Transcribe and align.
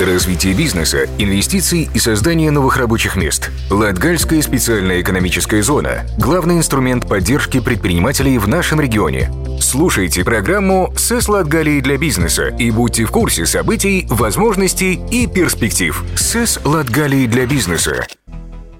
развитие 0.00 0.54
бизнеса, 0.54 1.06
инвестиций 1.18 1.88
и 1.92 1.98
создание 1.98 2.50
новых 2.50 2.76
рабочих 2.76 3.16
мест. 3.16 3.50
Латгальская 3.70 4.42
специальная 4.42 5.00
экономическая 5.00 5.62
зона– 5.62 6.06
главный 6.18 6.56
инструмент 6.56 7.08
поддержки 7.08 7.60
предпринимателей 7.60 8.38
в 8.38 8.48
нашем 8.48 8.80
регионе. 8.80 9.30
Слушайте 9.60 10.24
программу 10.24 10.92
«СЭС 10.96 11.28
Латгалии 11.28 11.80
для 11.80 11.98
бизнеса» 11.98 12.48
и 12.48 12.70
будьте 12.70 13.04
в 13.04 13.10
курсе 13.10 13.46
событий, 13.46 14.06
возможностей 14.08 15.00
и 15.10 15.26
перспектив. 15.26 16.04
«СЭС 16.16 16.60
Латгалии 16.64 17.26
для 17.26 17.46
бизнеса» 17.46 18.06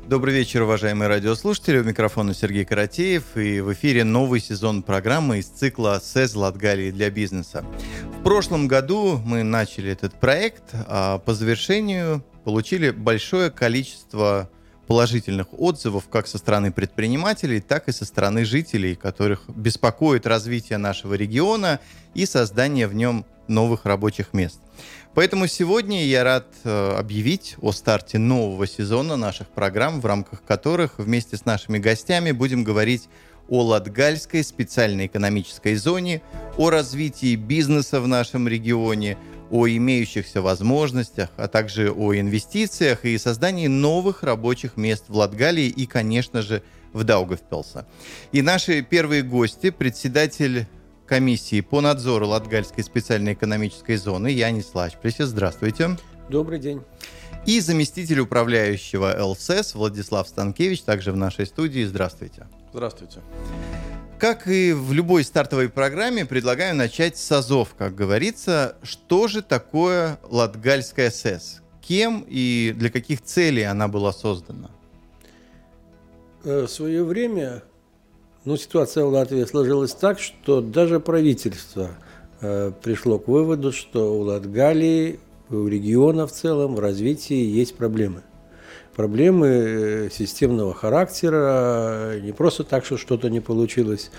Добрый 0.09 0.35
вечер, 0.35 0.63
уважаемые 0.63 1.09
радиослушатели. 1.09 1.79
У 1.79 1.83
микрофона 1.83 2.33
Сергей 2.33 2.65
Каратеев. 2.65 3.37
И 3.37 3.61
в 3.61 3.73
эфире 3.73 4.05
новый 4.05 4.39
сезон 4.39 4.85
программы 4.85 5.39
из 5.39 5.47
цикла 5.47 6.01
«СЭЗ 6.01 6.37
Латгалии 6.37 6.93
для 6.93 7.11
бизнеса». 7.11 7.65
В 8.21 8.23
прошлом 8.23 8.69
году 8.69 9.21
мы 9.25 9.43
начали 9.43 9.91
этот 9.91 10.15
проект, 10.15 10.63
а 10.87 11.19
по 11.19 11.35
завершению 11.35 12.25
получили 12.45 12.91
большое 12.91 13.51
количество 13.51 14.49
положительных 14.87 15.49
отзывов 15.51 16.09
как 16.09 16.29
со 16.29 16.39
стороны 16.39 16.71
предпринимателей, 16.71 17.61
так 17.61 17.89
и 17.89 17.93
со 17.93 18.05
стороны 18.05 18.45
жителей, 18.45 18.95
которых 18.95 19.49
беспокоит 19.49 20.25
развитие 20.25 20.79
нашего 20.79 21.15
региона 21.15 21.81
и 22.15 22.27
создание 22.27 22.87
в 22.87 22.95
нем 22.95 23.27
новых 23.49 23.85
рабочих 23.85 24.33
мест. 24.35 24.61
Поэтому 25.17 25.47
сегодня 25.47 26.05
я 26.05 26.25
рад 26.25 26.47
э, 26.65 26.95
объявить 26.99 27.57
о 27.63 27.73
старте 27.73 28.19
нового 28.19 28.67
сезона 28.67 29.17
наших 29.17 29.49
программ, 29.49 30.03
в 30.03 30.05
рамках 30.05 30.43
которых 30.45 30.99
вместе 30.99 31.39
с 31.39 31.47
нашими 31.47 31.79
гостями 31.79 32.33
будем 32.33 32.65
говорить 32.65 33.09
о 33.49 33.63
Латгальской 33.63 34.45
специальной 34.45 35.07
экономической 35.07 35.75
зоне, 35.77 36.21
о 36.59 36.69
развитии 36.69 37.35
бизнеса 37.35 38.03
в 38.03 38.07
нашем 38.07 38.47
регионе, 38.47 39.17
о 39.51 39.67
имеющихся 39.67 40.43
возможностях, 40.43 41.31
а 41.39 41.49
также 41.49 41.91
о 41.91 42.15
инвестициях 42.15 43.07
и 43.07 43.17
создании 43.17 43.69
новых 43.69 44.23
рабочих 44.23 44.77
мест 44.77 45.07
в 45.09 45.17
Латгалии 45.17 45.69
и, 45.69 45.87
конечно 45.87 46.43
же, 46.43 46.63
в 46.93 47.05
Даугавпилсе. 47.05 47.87
И 48.33 48.43
наши 48.43 48.83
первые 48.83 49.23
гости, 49.23 49.71
председатель 49.71 50.67
комиссии 51.07 51.61
по 51.61 51.81
надзору 51.81 52.29
Латгальской 52.29 52.85
специальной 52.85 53.33
экономической 53.33 53.97
зоны 53.97 54.29
Янис 54.29 54.75
Лачплесе. 54.75 55.25
Здравствуйте. 55.25 55.97
Добрый 56.29 56.59
день. 56.59 56.83
И 57.47 57.61
заместитель 57.61 58.21
управляющего 58.21 59.15
ЛСС 59.19 59.75
Владислав 59.75 60.29
Станкевич 60.29 60.83
также 60.83 61.13
в 61.13 61.17
нашей 61.17 61.47
студии. 61.47 61.85
Здравствуйте. 61.85 62.49
Здравствуйте. 62.73 63.21
Как 64.19 64.49
и 64.49 64.73
в 64.73 64.93
любой 64.93 65.25
стартовой 65.25 65.69
программе, 65.69 66.25
предлагаю 66.25 66.75
начать 66.75 67.17
с 67.19 67.31
АЗОВ, 67.31 67.75
как 67.77 67.95
говорится. 67.95 68.77
Что 68.83 69.29
же 69.29 69.43
такое 69.43 70.19
Латгальская 70.25 71.11
СЭС? 71.11 71.61
Кем 71.83 72.25
и 72.27 72.75
для 72.75 72.91
каких 72.91 73.23
целей 73.23 73.63
она 73.63 73.89
была 73.89 74.13
создана? 74.13 74.71
Э, 76.45 76.63
в 76.63 76.69
свое 76.69 77.05
время 77.05 77.63
ну, 78.47 78.57
ситуация 78.57 79.05
в 79.05 79.09
Латвии 79.09 79.45
сложилась 79.45 79.93
так, 79.93 80.21
что 80.21 80.61
даже 80.61 81.01
правительство 81.01 81.91
э, 82.41 82.71
пришло 82.81 83.19
к 83.19 83.27
выводу, 83.27 83.73
что 83.73 84.17
у 84.17 84.23
Латгалии, 84.23 85.19
у 85.51 85.67
региона 85.67 86.29
в 86.29 86.33
целом, 86.33 86.77
в 86.77 86.79
развитии 86.79 87.35
есть 87.45 87.77
проблемы. 87.77 88.23
Проблемы 88.95 89.47
э, 89.49 90.11
системного 90.13 90.75
характера, 90.75 92.21
не 92.23 92.31
просто 92.31 92.63
так, 92.63 92.85
что 92.85 92.97
что-то 92.97 93.29
не 93.31 93.41
получилось, 93.41 94.13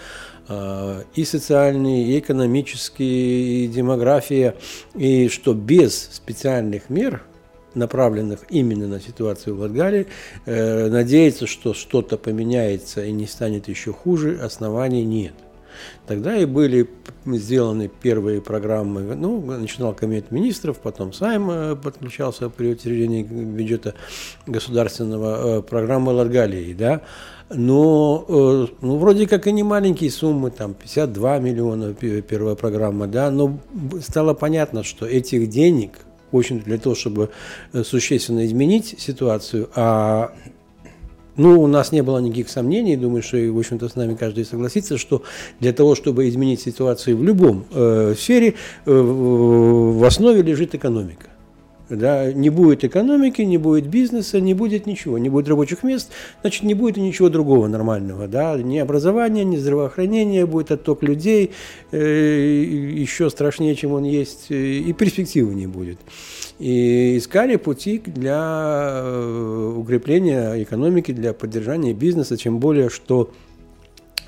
э, 0.49 1.03
и 1.15 1.23
социальные, 1.23 2.07
и 2.07 2.19
экономические, 2.19 3.63
и 3.63 3.67
демография, 3.67 4.55
и 4.93 5.29
что 5.29 5.53
без 5.53 5.97
специальных 6.11 6.89
мер– 6.89 7.23
направленных 7.77 8.41
именно 8.49 8.87
на 8.87 8.99
ситуацию 8.99 9.55
в 9.55 9.59
Латгалии. 9.61 10.07
Э, 10.45 10.89
надеяться, 10.89 11.47
что 11.47 11.73
что-то 11.73 12.17
поменяется 12.17 13.05
и 13.05 13.11
не 13.11 13.27
станет 13.27 13.67
еще 13.67 13.93
хуже, 13.93 14.39
оснований 14.41 15.05
нет. 15.05 15.33
Тогда 16.07 16.35
и 16.37 16.45
были 16.45 16.89
сделаны 17.25 17.89
первые 17.89 18.41
программы, 18.41 19.15
ну, 19.15 19.39
начинал 19.41 19.93
комитет 19.93 20.31
министров, 20.31 20.79
потом 20.79 21.13
Сайм 21.13 21.49
э, 21.51 21.75
подключался 21.75 22.49
при 22.49 22.71
утверждении 22.71 23.23
бюджета 23.23 23.93
государственного, 24.45 25.59
э, 25.59 25.61
программы 25.61 26.13
Латгалии, 26.13 26.73
да, 26.73 27.01
но 27.49 28.25
ну, 28.81 28.97
вроде 28.97 29.27
как 29.27 29.47
и 29.47 29.51
не 29.53 29.63
маленькие 29.63 30.11
суммы, 30.11 30.51
там 30.51 30.73
52 30.73 31.39
миллиона 31.39 31.93
первая 31.93 32.55
программа, 32.55 33.07
да, 33.07 33.31
но 33.31 33.59
стало 34.01 34.33
понятно, 34.33 34.83
что 34.83 35.05
этих 35.05 35.47
денег– 35.47 35.99
очень 36.31 36.59
для 36.59 36.77
того, 36.77 36.95
чтобы 36.95 37.29
э, 37.73 37.83
существенно 37.83 38.45
изменить 38.45 38.95
ситуацию, 38.99 39.69
а 39.75 40.33
ну, 41.37 41.61
у 41.61 41.67
нас 41.67 41.91
не 41.91 42.01
было 42.01 42.17
никаких 42.17 42.49
сомнений, 42.49 42.97
думаю, 42.97 43.21
что, 43.21 43.37
в 43.37 43.57
общем-то, 43.59 43.87
с 43.87 43.95
нами 43.95 44.15
каждый 44.15 44.43
согласится, 44.43 44.97
что 44.97 45.21
для 45.59 45.71
того, 45.71 45.93
чтобы 45.93 46.27
изменить 46.27 46.61
ситуацию 46.61 47.15
в 47.15 47.23
любом 47.23 47.65
э, 47.71 48.15
сфере, 48.17 48.55
э, 48.85 48.91
в 48.91 50.03
основе 50.03 50.41
лежит 50.41 50.73
экономика. 50.73 51.27
Да, 51.89 52.33
не 52.33 52.49
будет 52.49 52.83
экономики, 52.83 53.41
не 53.41 53.57
будет 53.57 53.87
бизнеса, 53.87 54.41
не 54.41 54.53
будет 54.53 54.85
ничего, 54.87 55.17
не 55.17 55.29
будет 55.29 55.47
рабочих 55.47 55.83
мест, 55.83 56.11
значит, 56.41 56.63
не 56.63 56.73
будет 56.73 56.97
и 56.97 57.01
ничего 57.01 57.29
другого 57.29 57.67
нормального. 57.67 58.27
Да? 58.27 58.57
Ни 58.57 58.77
образования, 58.77 59.45
ни 59.45 59.55
здравоохранения, 59.55 60.45
будет 60.45 60.71
отток 60.71 61.01
людей, 61.03 61.51
э, 61.91 62.63
еще 62.97 63.29
страшнее, 63.29 63.75
чем 63.75 63.93
он 63.93 64.03
есть, 64.03 64.47
и 64.49 64.93
перспективы 64.93 65.55
не 65.55 65.67
будет. 65.67 65.99
И 66.59 67.17
искали 67.17 67.55
пути 67.55 68.01
для 68.05 69.01
э, 69.03 69.73
укрепления 69.77 70.61
экономики, 70.61 71.11
для 71.13 71.33
поддержания 71.33 71.93
бизнеса, 71.93 72.35
тем 72.35 72.59
более, 72.59 72.89
что 72.89 73.31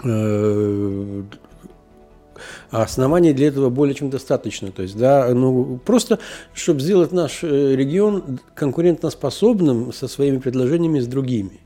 э, 0.04 1.24
а 2.72 2.84
оснований 2.84 3.34
для 3.34 3.48
этого 3.48 3.70
более 3.70 3.96
чем 3.96 4.10
достаточно. 4.10 4.72
То 4.72 4.82
есть, 4.82 4.98
да, 4.98 5.30
ну, 5.34 5.80
просто, 5.84 6.20
чтобы 6.54 6.80
сделать 6.82 7.12
наш 7.12 7.44
э, 7.44 7.76
регион 7.76 8.40
конкурентоспособным 8.56 9.92
со 9.94 10.08
своими 10.08 10.38
предложениями 10.38 11.00
с 11.00 11.08
другими. 11.08 11.60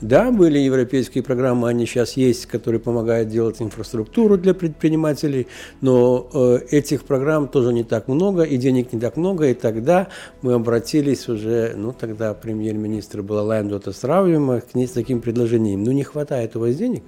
Да, 0.00 0.30
были 0.30 0.60
европейские 0.60 1.24
программы, 1.24 1.68
они 1.68 1.84
сейчас 1.84 2.16
есть, 2.16 2.46
которые 2.46 2.80
помогают 2.80 3.30
делать 3.30 3.60
инфраструктуру 3.60 4.38
для 4.38 4.54
предпринимателей, 4.54 5.48
но 5.80 6.30
э, 6.32 6.58
этих 6.70 7.02
программ 7.02 7.48
тоже 7.48 7.72
не 7.72 7.82
так 7.82 8.06
много, 8.06 8.44
и 8.44 8.56
денег 8.58 8.92
не 8.92 9.00
так 9.00 9.16
много, 9.16 9.48
и 9.48 9.54
тогда 9.54 10.06
мы 10.40 10.52
обратились 10.52 11.28
уже, 11.28 11.74
ну, 11.76 11.92
тогда 11.92 12.32
премьер-министр 12.32 13.22
была 13.22 13.42
Лайндота 13.42 13.90
Стравима 13.90 14.60
к 14.60 14.76
ней 14.76 14.86
с 14.86 14.92
таким 14.92 15.20
предложением, 15.20 15.82
ну, 15.82 15.90
не 15.90 16.04
хватает 16.04 16.54
у 16.54 16.60
вас 16.60 16.76
денег, 16.76 17.02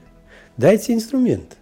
дайте 0.57 0.93
инструмент. 0.93 1.60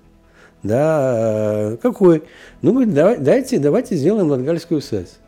Да, 0.62 1.76
какой? 1.82 2.24
Ну, 2.62 2.72
говорит, 2.72 2.94
давай, 2.94 3.18
дайте, 3.18 3.58
давайте 3.58 3.96
сделаем 3.96 4.28
Латгальскую 4.28 4.80
СЭС. 4.80 5.18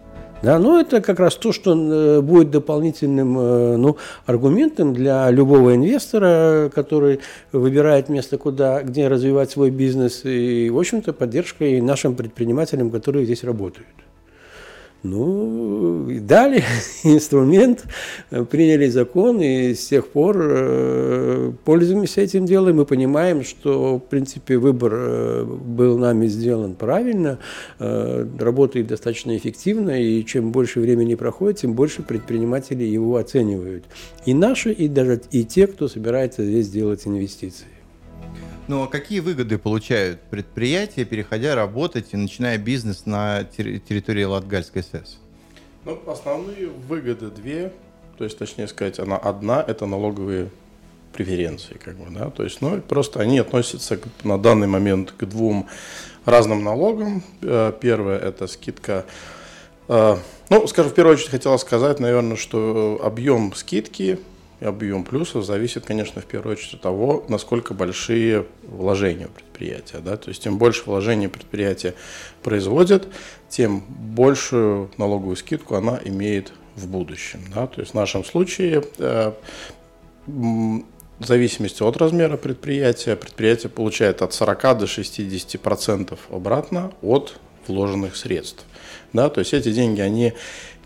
Да, 0.42 0.58
ну 0.58 0.80
это 0.80 1.02
как 1.02 1.20
раз 1.20 1.36
то, 1.36 1.52
что 1.52 1.74
э, 1.74 2.20
будет 2.22 2.50
дополнительным 2.50 3.38
э, 3.38 3.76
ну, 3.76 3.98
аргументом 4.24 4.94
для 4.94 5.30
любого 5.30 5.74
инвестора, 5.74 6.70
который 6.74 7.20
выбирает 7.52 8.08
место, 8.08 8.38
куда, 8.38 8.82
где 8.82 9.08
развивать 9.08 9.50
свой 9.50 9.70
бизнес, 9.70 10.22
и, 10.24 10.70
в 10.70 10.78
общем-то, 10.78 11.12
поддержкой 11.12 11.82
нашим 11.82 12.14
предпринимателям, 12.14 12.90
которые 12.90 13.26
здесь 13.26 13.44
работают. 13.44 13.86
Ну, 15.02 16.06
дали 16.20 16.62
инструмент, 17.04 17.84
приняли 18.50 18.86
закон, 18.88 19.40
и 19.40 19.72
с 19.72 19.86
тех 19.86 20.08
пор 20.08 20.36
э, 20.38 21.52
пользуемся 21.64 22.20
этим 22.20 22.44
делом. 22.44 22.76
Мы 22.76 22.84
понимаем, 22.84 23.42
что, 23.42 23.96
в 23.96 24.00
принципе, 24.00 24.58
выбор 24.58 24.92
э, 24.94 25.44
был 25.44 25.96
нами 25.96 26.26
сделан 26.26 26.74
правильно, 26.74 27.38
э, 27.78 28.26
работает 28.38 28.88
достаточно 28.88 29.34
эффективно, 29.36 30.02
и 30.02 30.22
чем 30.24 30.52
больше 30.52 30.80
времени 30.80 31.14
проходит, 31.14 31.60
тем 31.60 31.72
больше 31.72 32.02
предприниматели 32.02 32.84
его 32.84 33.16
оценивают. 33.16 33.84
И 34.26 34.34
наши, 34.34 34.70
и 34.70 34.86
даже 34.86 35.22
и 35.30 35.44
те, 35.44 35.66
кто 35.66 35.88
собирается 35.88 36.44
здесь 36.44 36.68
делать 36.68 37.06
инвестиции. 37.06 37.66
Ну 38.70 38.84
а 38.84 38.86
какие 38.86 39.18
выгоды 39.18 39.58
получают 39.58 40.20
предприятия, 40.30 41.04
переходя 41.04 41.56
работать 41.56 42.10
и 42.12 42.16
начиная 42.16 42.56
бизнес 42.56 43.04
на 43.04 43.42
территории 43.42 44.22
Латгальской 44.22 44.84
СЭС? 44.84 45.18
Ну, 45.84 46.00
основные 46.06 46.68
выгоды 46.68 47.30
две, 47.30 47.72
то 48.16 48.22
есть, 48.22 48.38
точнее 48.38 48.68
сказать, 48.68 49.00
она 49.00 49.16
одна, 49.16 49.60
это 49.60 49.86
налоговые 49.86 50.50
преференции, 51.12 51.80
как 51.84 51.96
бы, 51.96 52.16
да, 52.16 52.30
то 52.30 52.44
есть, 52.44 52.60
ну, 52.60 52.80
просто 52.80 53.18
они 53.18 53.40
относятся 53.40 53.96
к, 53.96 54.06
на 54.22 54.38
данный 54.38 54.68
момент 54.68 55.14
к 55.18 55.24
двум 55.24 55.66
разным 56.24 56.62
налогам. 56.62 57.24
Э, 57.42 57.72
первое– 57.80 58.18
это 58.20 58.46
скидка 58.46 59.04
э, 59.88 60.16
ну, 60.48 60.66
скажем, 60.68 60.92
в 60.92 60.94
первую 60.94 61.14
очередь 61.14 61.30
хотела 61.30 61.56
сказать, 61.56 61.98
наверное, 61.98 62.36
что 62.36 63.00
объем 63.02 63.52
скидки 63.52 64.20
и 64.60 64.64
объем 64.64 65.04
плюсов 65.04 65.44
зависит, 65.44 65.86
конечно, 65.86 66.20
в 66.20 66.26
первую 66.26 66.52
очередь 66.52 66.74
от 66.74 66.82
того, 66.82 67.24
насколько 67.28 67.74
большие 67.74 68.46
вложения 68.62 69.26
у 69.26 69.30
предприятия. 69.30 69.98
Да? 69.98 70.16
То 70.16 70.28
есть, 70.28 70.42
тем 70.42 70.58
больше 70.58 70.82
вложений 70.84 71.28
предприятие 71.28 71.94
производит, 72.42 73.08
тем 73.48 73.80
большую 73.80 74.90
налоговую 74.98 75.36
скидку 75.36 75.74
она 75.74 75.98
имеет 76.04 76.52
в 76.76 76.86
будущем. 76.86 77.40
Да? 77.54 77.66
То 77.66 77.80
есть 77.80 77.92
в 77.92 77.94
нашем 77.94 78.24
случае 78.24 78.84
э, 78.98 79.32
в 80.26 81.26
зависимости 81.26 81.82
от 81.82 81.96
размера 81.96 82.36
предприятия, 82.36 83.16
предприятие 83.16 83.70
получает 83.70 84.22
от 84.22 84.32
40 84.32 84.78
до 84.78 84.86
60 84.86 85.60
процентов 85.60 86.20
обратно 86.30 86.92
от 87.02 87.38
вложенных 87.66 88.16
средств. 88.16 88.64
Да, 89.12 89.28
то 89.28 89.40
есть 89.40 89.52
эти 89.54 89.72
деньги, 89.72 90.00
они 90.00 90.34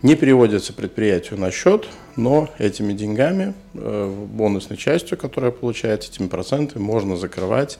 не 0.01 0.15
переводятся 0.15 0.73
предприятию 0.73 1.39
на 1.39 1.51
счет, 1.51 1.87
но 2.15 2.49
этими 2.57 2.93
деньгами, 2.93 3.53
э, 3.73 4.25
бонусной 4.31 4.77
частью, 4.77 5.17
которая 5.17 5.51
получается, 5.51 6.11
этими 6.11 6.27
процентами 6.27 6.81
можно 6.81 7.17
закрывать 7.17 7.79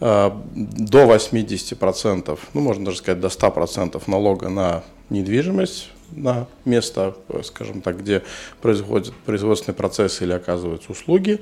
э, 0.00 0.30
до 0.54 1.04
80%, 1.04 2.38
ну 2.54 2.60
можно 2.60 2.84
даже 2.86 2.98
сказать 2.98 3.20
до 3.20 3.28
100% 3.28 4.02
налога 4.06 4.48
на 4.48 4.84
недвижимость, 5.10 5.90
на 6.12 6.46
место, 6.64 7.16
скажем 7.42 7.80
так, 7.80 7.98
где 7.98 8.22
происходят 8.62 9.12
производственные 9.24 9.76
процессы 9.76 10.24
или 10.24 10.32
оказываются 10.32 10.92
услуги. 10.92 11.40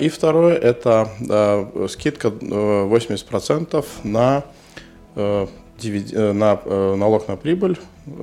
И 0.00 0.08
второе– 0.08 0.54
это 0.56 1.08
э, 1.20 1.86
скидка 1.88 2.28
80% 2.28 3.84
на 4.02 4.44
Э, 5.16 5.46
на 5.82 6.60
э, 6.64 6.94
налог 6.96 7.28
на 7.28 7.36
прибыль, 7.36 7.78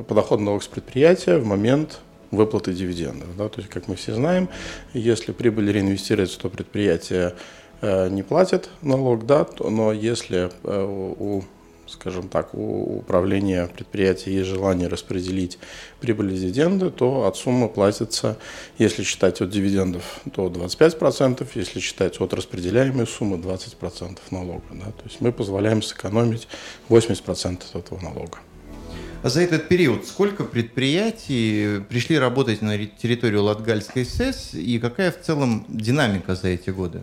подоходный 0.08 0.46
налог 0.46 0.64
с 0.64 0.68
предприятия 0.68 1.38
в 1.38 1.46
момент 1.46 2.00
выплаты 2.32 2.74
дивидендов. 2.74 3.28
Да? 3.38 3.50
То 3.50 3.60
есть, 3.60 3.70
как 3.70 3.88
мы 3.88 3.96
все 3.96 4.14
знаем, 4.14 4.50
если 4.94 5.32
прибыль 5.32 5.72
реинвестируется, 5.72 6.40
то 6.40 6.50
предприятие 6.50 7.36
э, 7.82 8.10
не 8.10 8.24
платит 8.24 8.70
налог, 8.82 9.26
да, 9.26 9.46
но 9.60 9.92
если 9.92 10.52
у 10.64 11.44
скажем 11.92 12.30
так, 12.30 12.54
у 12.54 12.98
управления 12.98 13.68
предприятия 13.68 14.34
есть 14.34 14.50
желание 14.50 14.88
распределить 14.88 15.60
прибыль 16.00 16.34
и 16.34 16.38
дивиденды, 16.38 16.90
то 16.90 17.28
от 17.28 17.38
суммы 17.38 17.70
платится, 17.70 18.38
если 18.78 19.04
считать 19.04 19.42
от 19.42 19.50
дивидендов, 19.50 20.22
то 20.34 20.48
25%, 20.48 21.48
если 21.56 21.80
считать 21.80 22.20
от 22.20 22.34
распределяемой 22.34 23.08
суммы, 23.08 23.38
20% 23.38 24.20
налога. 24.32 24.64
Да? 24.72 24.86
То 24.86 25.04
есть 25.06 25.22
мы 25.22 25.32
позволяем 25.32 25.82
сэкономить 25.82 26.48
80% 26.90 27.62
от 27.74 27.76
этого 27.76 28.00
налога. 28.02 28.40
А 29.24 29.30
за 29.30 29.42
этот 29.42 29.68
период 29.68 30.08
сколько 30.08 30.44
предприятий 30.44 31.82
пришли 31.90 32.18
работать 32.18 32.64
на 32.64 32.76
территорию 32.86 33.44
Латгальской 33.44 34.04
СЭС 34.04 34.56
и 34.56 34.80
какая 34.80 35.12
в 35.12 35.22
целом 35.22 35.66
динамика 35.70 36.34
за 36.34 36.48
эти 36.48 36.72
годы? 36.72 37.02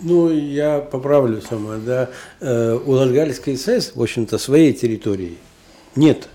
Ну, 0.00 0.30
я 0.30 0.80
поправлю 0.80 1.40
сама, 1.40 1.76
да. 1.76 2.10
Э, 2.40 2.78
у 2.84 2.90
Латгальской 2.90 3.56
СЭС, 3.56 3.92
в 3.94 4.02
общем-то, 4.02 4.36
своей 4.38 4.72
территории 4.72 5.38
нет. 5.94 6.28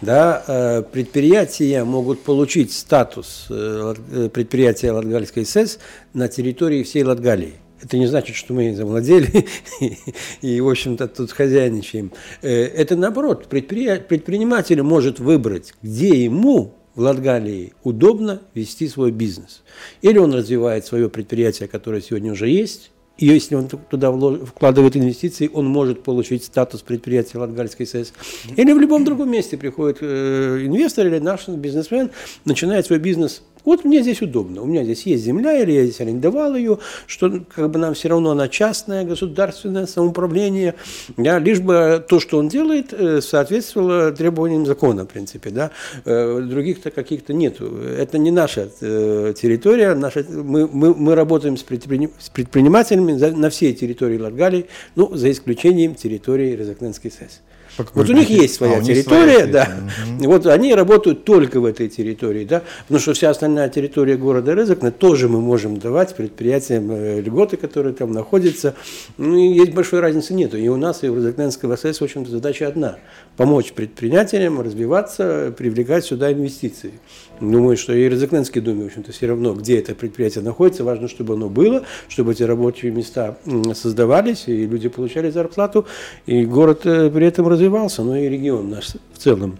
Да, 0.00 0.42
э, 0.46 0.82
предприятия 0.82 1.84
могут 1.84 2.22
получить 2.22 2.72
статус 2.72 3.46
э, 3.50 3.94
предприятия 4.32 4.90
Латгальской 4.90 5.44
СЭС 5.44 5.78
на 6.14 6.26
территории 6.28 6.82
всей 6.82 7.04
Латгалии. 7.04 7.54
Это 7.82 7.96
не 7.96 8.06
значит, 8.06 8.34
что 8.34 8.54
мы 8.54 8.74
завладели 8.74 9.46
и, 10.42 10.60
в 10.60 10.68
общем-то, 10.68 11.06
тут 11.08 11.32
хозяйничаем. 11.32 12.12
Это 12.42 12.96
наоборот, 12.96 13.46
предприниматель 13.46 14.82
может 14.82 15.18
выбрать, 15.18 15.74
где 15.80 16.24
ему 16.24 16.74
в 16.94 17.00
Латгалии 17.00 17.72
удобно 17.84 18.42
вести 18.54 18.88
свой 18.88 19.10
бизнес. 19.10 19.62
Или 20.02 20.18
он 20.18 20.34
развивает 20.34 20.86
свое 20.86 21.08
предприятие, 21.08 21.68
которое 21.68 22.00
сегодня 22.00 22.32
уже 22.32 22.48
есть, 22.48 22.90
и 23.20 23.26
если 23.26 23.54
он 23.54 23.68
туда 23.68 24.10
вкладывает 24.46 24.96
инвестиции, 24.96 25.50
он 25.52 25.66
может 25.66 26.02
получить 26.02 26.42
статус 26.42 26.80
предприятия 26.80 27.36
Латгальской 27.36 27.86
СЭС. 27.86 28.14
Или 28.56 28.72
в 28.72 28.78
любом 28.78 29.04
другом 29.04 29.30
месте 29.30 29.58
приходит 29.58 29.98
э, 30.00 30.62
инвестор 30.64 31.06
или 31.06 31.18
наш 31.18 31.46
бизнесмен, 31.46 32.10
начинает 32.46 32.86
свой 32.86 32.98
бизнес 32.98 33.42
вот 33.64 33.84
мне 33.84 34.02
здесь 34.02 34.22
удобно, 34.22 34.62
у 34.62 34.66
меня 34.66 34.84
здесь 34.84 35.04
есть 35.06 35.24
земля, 35.24 35.60
или 35.60 35.72
я 35.72 35.84
здесь 35.84 36.00
арендовал 36.00 36.54
ее, 36.54 36.78
что 37.06 37.42
как 37.54 37.70
бы 37.70 37.78
нам 37.78 37.94
все 37.94 38.08
равно 38.08 38.30
она 38.30 38.48
частная, 38.48 39.04
государственное 39.04 39.86
самоуправление, 39.86 40.74
да, 41.16 41.38
лишь 41.38 41.60
бы 41.60 42.04
то, 42.08 42.20
что 42.20 42.38
он 42.38 42.48
делает, 42.48 42.92
э, 42.92 43.20
соответствовало 43.20 44.12
требованиям 44.12 44.66
закона, 44.66 45.04
в 45.04 45.08
принципе, 45.08 45.50
да, 45.50 45.70
э, 46.04 46.40
других-то 46.40 46.90
каких-то 46.90 47.32
нет. 47.32 47.60
Это 47.60 48.18
не 48.18 48.30
наша 48.30 48.70
э, 48.80 49.34
территория, 49.36 49.94
наша, 49.94 50.24
мы, 50.28 50.66
мы, 50.66 50.94
мы 50.94 51.14
работаем 51.14 51.56
с, 51.56 51.62
предприним, 51.62 52.10
с 52.18 52.28
предпринимателями 52.28 53.12
на 53.12 53.50
всей 53.50 53.74
территории 53.74 54.18
Латгалии, 54.18 54.66
ну, 54.94 55.14
за 55.14 55.30
исключением 55.30 55.94
территории 55.94 56.56
Резакненской 56.56 57.10
СЭС. 57.10 57.40
Вот 57.76 58.08
у 58.08 58.12
них 58.12 58.28
есть 58.28 58.54
своя 58.54 58.78
а, 58.78 58.82
территория, 58.82 59.38
своя 59.38 59.46
да. 59.46 59.70
Угу. 60.18 60.30
Вот 60.30 60.46
они 60.46 60.74
работают 60.74 61.24
только 61.24 61.60
в 61.60 61.64
этой 61.64 61.88
территории, 61.88 62.44
да, 62.44 62.62
потому 62.82 63.00
что 63.00 63.14
вся 63.14 63.30
остальная 63.30 63.68
территория 63.68 64.16
города 64.16 64.54
Резакна 64.54 64.90
тоже 64.90 65.28
мы 65.28 65.40
можем 65.40 65.78
давать 65.78 66.14
предприятиям 66.14 66.90
э, 66.90 67.20
льготы, 67.20 67.56
которые 67.56 67.94
там 67.94 68.12
находятся. 68.12 68.74
Ну, 69.18 69.36
и 69.36 69.52
есть 69.52 69.72
большой 69.72 70.00
разницы 70.00 70.34
нету. 70.34 70.56
И 70.56 70.68
у 70.68 70.76
нас, 70.76 71.02
и 71.04 71.08
в 71.08 71.16
Резакненской 71.16 71.74
ВСС, 71.74 72.00
в 72.00 72.04
общем-то, 72.04 72.30
задача 72.30 72.66
одна– 72.68 72.98
помочь 73.36 73.72
предпринимателям 73.72 74.60
развиваться, 74.60 75.54
привлекать 75.56 76.04
сюда 76.04 76.32
инвестиции. 76.32 76.92
Думаю, 77.40 77.76
что 77.76 77.94
и 77.94 78.08
Резакненский 78.08 78.60
думе, 78.60 78.84
в 78.84 78.86
общем-то, 78.86 79.12
все 79.12 79.26
равно, 79.26 79.54
где 79.54 79.78
это 79.78 79.94
предприятие 79.94 80.44
находится, 80.44 80.84
важно, 80.84 81.08
чтобы 81.08 81.34
оно 81.34 81.48
было, 81.48 81.84
чтобы 82.08 82.32
эти 82.32 82.42
рабочие 82.42 82.92
места 82.92 83.38
создавались, 83.74 84.44
и 84.46 84.66
люди 84.66 84.88
получали 84.88 85.30
зарплату, 85.30 85.86
и 86.26 86.44
город 86.44 86.82
э, 86.84 87.10
при 87.10 87.26
этом 87.26 87.48
развивался, 87.48 88.02
ну 88.02 88.14
и 88.14 88.28
регион 88.28 88.68
наш 88.68 88.88
в 89.14 89.18
целом. 89.18 89.58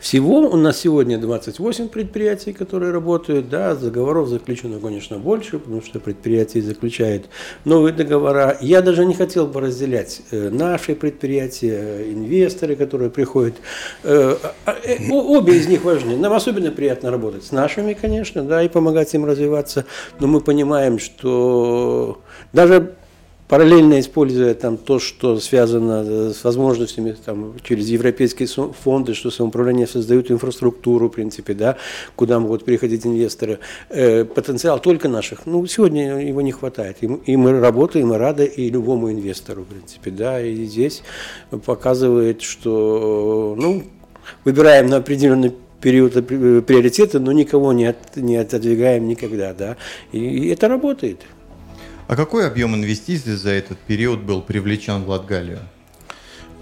Всего 0.00 0.38
у 0.40 0.56
нас 0.56 0.78
сегодня 0.78 1.18
28 1.18 1.88
предприятий, 1.88 2.52
которые 2.52 2.92
работают. 2.92 3.48
Да, 3.48 3.74
договоров 3.74 4.28
заключено, 4.28 4.78
конечно, 4.78 5.18
больше, 5.18 5.58
потому 5.58 5.82
что 5.82 5.98
предприятие 5.98 6.62
заключает 6.62 7.26
новые 7.64 7.92
договора. 7.92 8.56
Я 8.60 8.80
даже 8.80 9.04
не 9.04 9.14
хотел 9.14 9.46
бы 9.46 9.60
разделять 9.60 10.22
э, 10.30 10.50
наши 10.50 10.94
предприятия, 10.94 12.12
инвесторы, 12.12 12.76
которые 12.76 13.10
приходят. 13.10 13.56
Э, 14.04 14.36
а, 14.64 14.76
э, 14.84 15.10
обе 15.10 15.56
из 15.56 15.66
них 15.66 15.82
важны. 15.84 16.16
Нам 16.16 16.32
особенно 16.32 16.70
приятно 16.70 17.10
работать 17.10 17.44
с 17.44 17.50
нашими, 17.50 17.94
конечно, 17.94 18.44
да, 18.44 18.62
и 18.62 18.68
помогать 18.68 19.12
им 19.14 19.24
развиваться. 19.24 19.84
Но 20.20 20.28
мы 20.28 20.40
понимаем, 20.40 21.00
что 21.00 22.20
даже 22.52 22.94
параллельно 23.48 23.98
используя 23.98 24.54
там 24.54 24.76
то, 24.76 24.98
что 24.98 25.40
связано 25.40 26.04
э, 26.06 26.32
с 26.34 26.44
возможностями 26.44 27.16
там, 27.24 27.54
через 27.62 27.88
европейские 27.88 28.46
фонды, 28.46 29.14
что 29.14 29.30
самоуправление 29.30 29.86
создают 29.86 30.30
инфраструктуру, 30.30 31.08
в 31.08 31.12
принципе, 31.12 31.54
да, 31.54 31.76
куда 32.14 32.38
могут 32.38 32.64
приходить 32.64 33.06
инвесторы. 33.06 33.58
Э, 33.88 34.24
потенциал 34.24 34.78
только 34.80 35.08
наших, 35.08 35.46
ну, 35.46 35.66
сегодня 35.66 36.20
его 36.20 36.42
не 36.42 36.52
хватает. 36.52 36.98
И, 37.00 37.06
и 37.06 37.36
мы 37.36 37.58
работаем, 37.58 38.08
мы 38.08 38.18
рады 38.18 38.44
и 38.44 38.70
любому 38.70 39.10
инвестору, 39.10 39.62
в 39.62 39.66
принципе, 39.66 40.10
да, 40.10 40.40
и 40.40 40.66
здесь 40.66 41.02
показывает, 41.64 42.42
что, 42.42 43.56
ну, 43.58 43.82
выбираем 44.44 44.88
на 44.88 44.98
определенный 44.98 45.54
период 45.80 46.14
приоритета, 46.66 47.18
но 47.20 47.32
никого 47.32 47.72
не, 47.72 47.86
от, 47.86 48.16
не 48.16 48.36
отодвигаем 48.36 49.08
никогда, 49.08 49.54
да, 49.54 49.76
и, 50.12 50.18
и 50.18 50.48
это 50.48 50.68
работает. 50.68 51.20
А 52.08 52.16
какой 52.16 52.46
объем 52.46 52.74
инвестиций 52.74 53.34
за 53.34 53.50
этот 53.50 53.76
период 53.78 54.20
был 54.20 54.40
привлечен 54.40 55.04
в 55.04 55.10
Латгалию? 55.10 55.58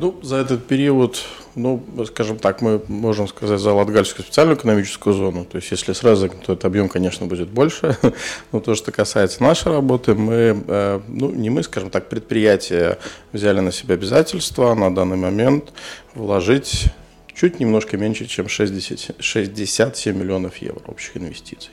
Ну, 0.00 0.18
за 0.20 0.38
этот 0.38 0.66
период, 0.66 1.22
ну, 1.54 1.86
скажем 2.06 2.38
так, 2.38 2.62
мы 2.62 2.82
можем 2.88 3.28
сказать 3.28 3.60
за 3.60 3.72
Латгальскую 3.72 4.24
специальную 4.24 4.58
экономическую 4.58 5.14
зону. 5.14 5.44
То 5.44 5.58
есть, 5.58 5.70
если 5.70 5.92
сразу, 5.92 6.28
то 6.28 6.54
этот 6.54 6.64
объем, 6.64 6.88
конечно, 6.88 7.26
будет 7.26 7.48
больше. 7.48 7.96
Но 8.52 8.58
то, 8.58 8.74
что 8.74 8.90
касается 8.90 9.40
нашей 9.40 9.70
работы, 9.72 10.16
мы, 10.16 10.64
э, 10.66 11.00
ну, 11.06 11.30
не 11.30 11.48
мы, 11.48 11.62
скажем 11.62 11.90
так, 11.90 12.08
предприятия 12.08 12.98
взяли 13.32 13.60
на 13.60 13.70
себя 13.70 13.94
обязательства 13.94 14.74
на 14.74 14.92
данный 14.92 15.16
момент 15.16 15.72
вложить 16.16 16.86
чуть 17.34 17.60
немножко 17.60 17.96
меньше, 17.96 18.26
чем 18.26 18.48
60, 18.48 19.22
67 19.22 20.18
миллионов 20.18 20.56
евро 20.56 20.82
общих 20.88 21.16
инвестиций. 21.16 21.70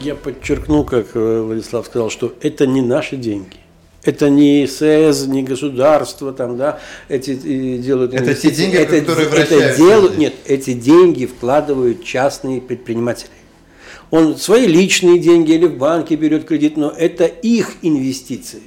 Я 0.00 0.14
подчеркну, 0.14 0.84
как 0.84 1.14
э, 1.14 1.42
Владислав 1.42 1.86
сказал, 1.86 2.10
что 2.10 2.34
это 2.40 2.66
не 2.66 2.80
наши 2.80 3.16
деньги. 3.16 3.56
Это 4.04 4.30
не 4.30 4.66
СЭЗ, 4.66 5.26
не 5.26 5.42
государство, 5.44 6.32
там, 6.32 6.56
да, 6.56 6.80
эти 7.08 7.34
делают 7.78 8.14
Это 8.14 8.34
те 8.34 8.50
деньги, 8.50 8.76
это, 8.76 9.00
которые 9.00 9.28
это 9.28 9.76
делают, 9.76 10.18
Нет, 10.18 10.34
эти 10.44 10.72
деньги 10.72 11.26
вкладывают 11.26 12.02
частные 12.02 12.60
предприниматели. 12.60 13.30
Он 14.10 14.36
свои 14.36 14.66
личные 14.66 15.18
деньги 15.18 15.52
или 15.52 15.66
в 15.66 15.78
банке 15.78 16.16
берет 16.16 16.44
кредит, 16.44 16.76
но 16.76 16.90
это 16.90 17.26
их 17.26 17.76
инвестиции. 17.82 18.62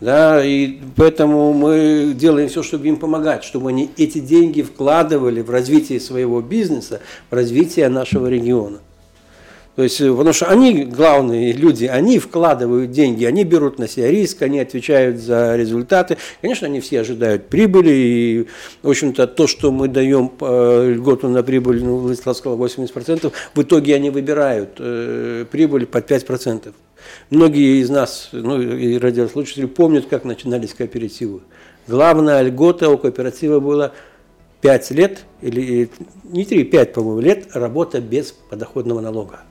Да, 0.00 0.44
и 0.44 0.78
поэтому 0.96 1.52
мы 1.52 2.12
делаем 2.14 2.48
все, 2.48 2.62
чтобы 2.62 2.86
им 2.86 2.96
помогать, 2.96 3.42
чтобы 3.44 3.70
они 3.70 3.90
эти 3.96 4.20
деньги 4.20 4.62
вкладывали 4.62 5.42
в 5.42 5.50
развитие 5.50 6.00
своего 6.00 6.40
бизнеса, 6.40 7.00
в 7.30 7.34
развитие 7.34 7.88
нашего 7.88 8.28
региона. 8.28 8.78
То 9.78 9.84
есть, 9.84 10.00
э, 10.00 10.10
потому 10.10 10.32
что 10.32 10.46
они 10.46 10.86
главные 10.86 11.52
люди, 11.52 11.84
они 11.84 12.18
вкладывают 12.18 12.90
деньги, 12.90 13.24
они 13.24 13.44
берут 13.44 13.78
на 13.78 13.86
себя 13.86 14.10
риск, 14.10 14.42
они 14.42 14.58
отвечают 14.58 15.18
за 15.18 15.54
результаты. 15.54 16.16
Конечно, 16.40 16.66
они 16.66 16.80
все 16.80 17.02
ожидают 17.02 17.46
прибыли, 17.46 17.92
и, 17.92 18.46
в 18.82 18.90
общем-то, 18.90 19.28
то, 19.28 19.46
что 19.46 19.70
мы 19.70 19.86
даем 19.86 20.32
э, 20.40 20.94
льготу 20.96 21.28
на 21.28 21.44
прибыль, 21.44 21.84
ну, 21.84 21.98
Владислав 21.98 22.36
сказал, 22.36 22.58
80%, 22.58 23.32
в 23.54 23.62
итоге 23.62 23.94
они 23.94 24.10
выбирают 24.10 24.70
э, 24.80 25.44
прибыль 25.48 25.86
под 25.86 26.10
5%. 26.10 26.72
Многие 27.30 27.80
из 27.80 27.88
нас, 27.88 28.30
ну 28.32 28.60
и 28.60 28.98
радиослушатели, 28.98 29.66
помнят, 29.66 30.06
как 30.06 30.24
начинались 30.24 30.74
кооперативы. 30.74 31.42
Главная 31.86 32.42
льгота 32.42 32.90
у 32.90 32.98
кооператива 32.98 33.60
была 33.60 33.92
5 34.60 34.90
лет, 34.90 35.20
или 35.40 35.88
не 36.24 36.44
3, 36.44 36.64
5, 36.64 36.92
по-моему, 36.94 37.20
лет 37.20 37.46
работа 37.54 38.00
без 38.00 38.32
подоходного 38.32 39.00
налога. 39.00 39.42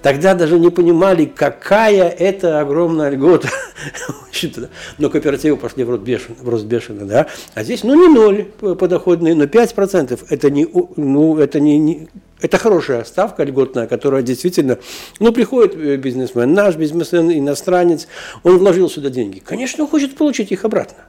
Тогда 0.00 0.34
даже 0.34 0.58
не 0.58 0.70
понимали, 0.70 1.26
какая 1.26 2.08
это 2.08 2.60
огромная 2.60 3.10
льгота. 3.10 3.48
Но 4.98 5.10
кооперативы 5.10 5.56
пошли 5.56 5.84
в 5.84 5.90
рост 5.90 6.02
бешено, 6.02 6.36
в 6.40 6.48
рост 6.48 6.64
бешено 6.64 7.04
да? 7.06 7.26
А 7.54 7.62
здесь, 7.62 7.84
ну, 7.84 7.94
не 7.94 8.08
ноль 8.08 8.44
подоходный, 8.44 9.34
но 9.34 9.44
5%. 9.44 10.18
Это 10.30 10.50
не, 10.50 10.66
ну, 10.96 11.38
это 11.38 11.60
не, 11.60 11.78
не 11.78 12.08
это 12.40 12.58
хорошая 12.58 13.04
ставка 13.04 13.44
льготная, 13.44 13.86
которая 13.86 14.22
действительно, 14.22 14.78
ну, 15.20 15.32
приходит 15.32 15.76
э, 15.76 15.96
бизнесмен, 15.96 16.52
наш 16.52 16.76
бизнесмен, 16.76 17.30
иностранец, 17.30 18.08
он 18.42 18.58
вложил 18.58 18.90
сюда 18.90 19.10
деньги. 19.10 19.38
Конечно, 19.38 19.84
он 19.84 19.90
хочет 19.90 20.16
получить 20.16 20.50
их 20.50 20.64
обратно. 20.64 21.04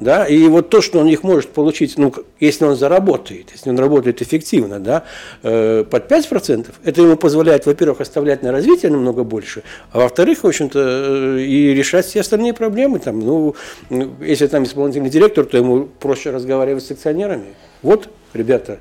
Да? 0.00 0.26
И 0.26 0.46
вот 0.48 0.70
то, 0.70 0.80
что 0.80 1.00
он 1.00 1.08
их 1.08 1.22
может 1.22 1.50
получить, 1.50 1.98
ну, 1.98 2.12
если 2.38 2.64
он 2.64 2.76
заработает, 2.76 3.50
если 3.52 3.70
он 3.70 3.78
работает 3.78 4.22
эффективно, 4.22 4.78
да, 4.78 5.04
э, 5.42 5.84
под 5.88 6.10
5%, 6.10 6.66
это 6.84 7.02
ему 7.02 7.16
позволяет, 7.16 7.66
во-первых, 7.66 8.00
оставлять 8.00 8.42
на 8.42 8.52
развитие 8.52 8.92
намного 8.92 9.24
больше, 9.24 9.62
а 9.90 9.98
во-вторых, 9.98 10.44
в 10.44 10.46
общем-то, 10.46 10.78
э, 10.78 11.40
и 11.40 11.74
решать 11.74 12.06
все 12.06 12.20
остальные 12.20 12.54
проблемы. 12.54 13.00
Там, 13.00 13.18
ну, 13.20 13.54
если 14.20 14.46
там 14.46 14.64
исполнительный 14.64 15.10
директор, 15.10 15.44
то 15.44 15.56
ему 15.56 15.88
проще 15.98 16.30
разговаривать 16.30 16.84
с 16.84 16.90
акционерами. 16.90 17.54
Вот, 17.82 18.08
ребята, 18.34 18.78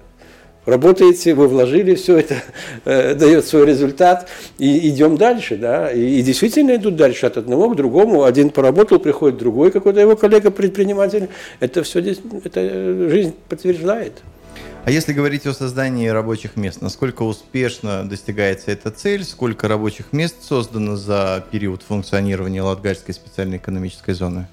работаете, 0.68 1.34
вы 1.34 1.48
вложили, 1.48 1.96
все 1.96 2.18
это 2.18 2.44
э, 2.86 3.16
дает 3.16 3.46
свой 3.46 3.66
результат, 3.66 4.28
и 4.60 4.90
идем 4.90 5.18
дальше, 5.18 5.56
да, 5.56 5.92
и, 5.92 6.20
и 6.20 6.22
действительно 6.22 6.76
идут 6.76 6.96
дальше 6.96 7.26
от 7.26 7.38
одного 7.38 7.70
к 7.70 7.76
другому, 7.76 8.24
один 8.24 8.50
поработал, 8.50 9.00
приходит 9.00 9.38
другой 9.38 9.72
какой-то 9.72 10.02
его 10.02 10.16
коллега-предприниматель, 10.16 11.30
это 11.60 11.84
все 11.84 12.02
здесь, 12.02 12.20
это 12.44 12.60
э, 12.60 13.10
жизнь 13.10 13.34
подтверждает. 13.48 14.14
А 14.84 14.92
если 14.92 15.12
говорить 15.12 15.46
о 15.46 15.54
создании 15.54 16.08
рабочих 16.08 16.56
мест, 16.56 16.82
насколько 16.82 17.24
успешно 17.24 18.08
достигается 18.08 18.72
эта 18.72 18.90
цель, 18.90 19.24
сколько 19.26 19.68
рабочих 19.68 20.14
мест 20.14 20.36
создано 20.42 20.96
за 20.96 21.44
период 21.52 21.82
функционирования 21.84 22.62
Латгальской 22.62 23.14
специальной 23.14 23.58
экономической 23.58 24.14
зоны? 24.14 24.48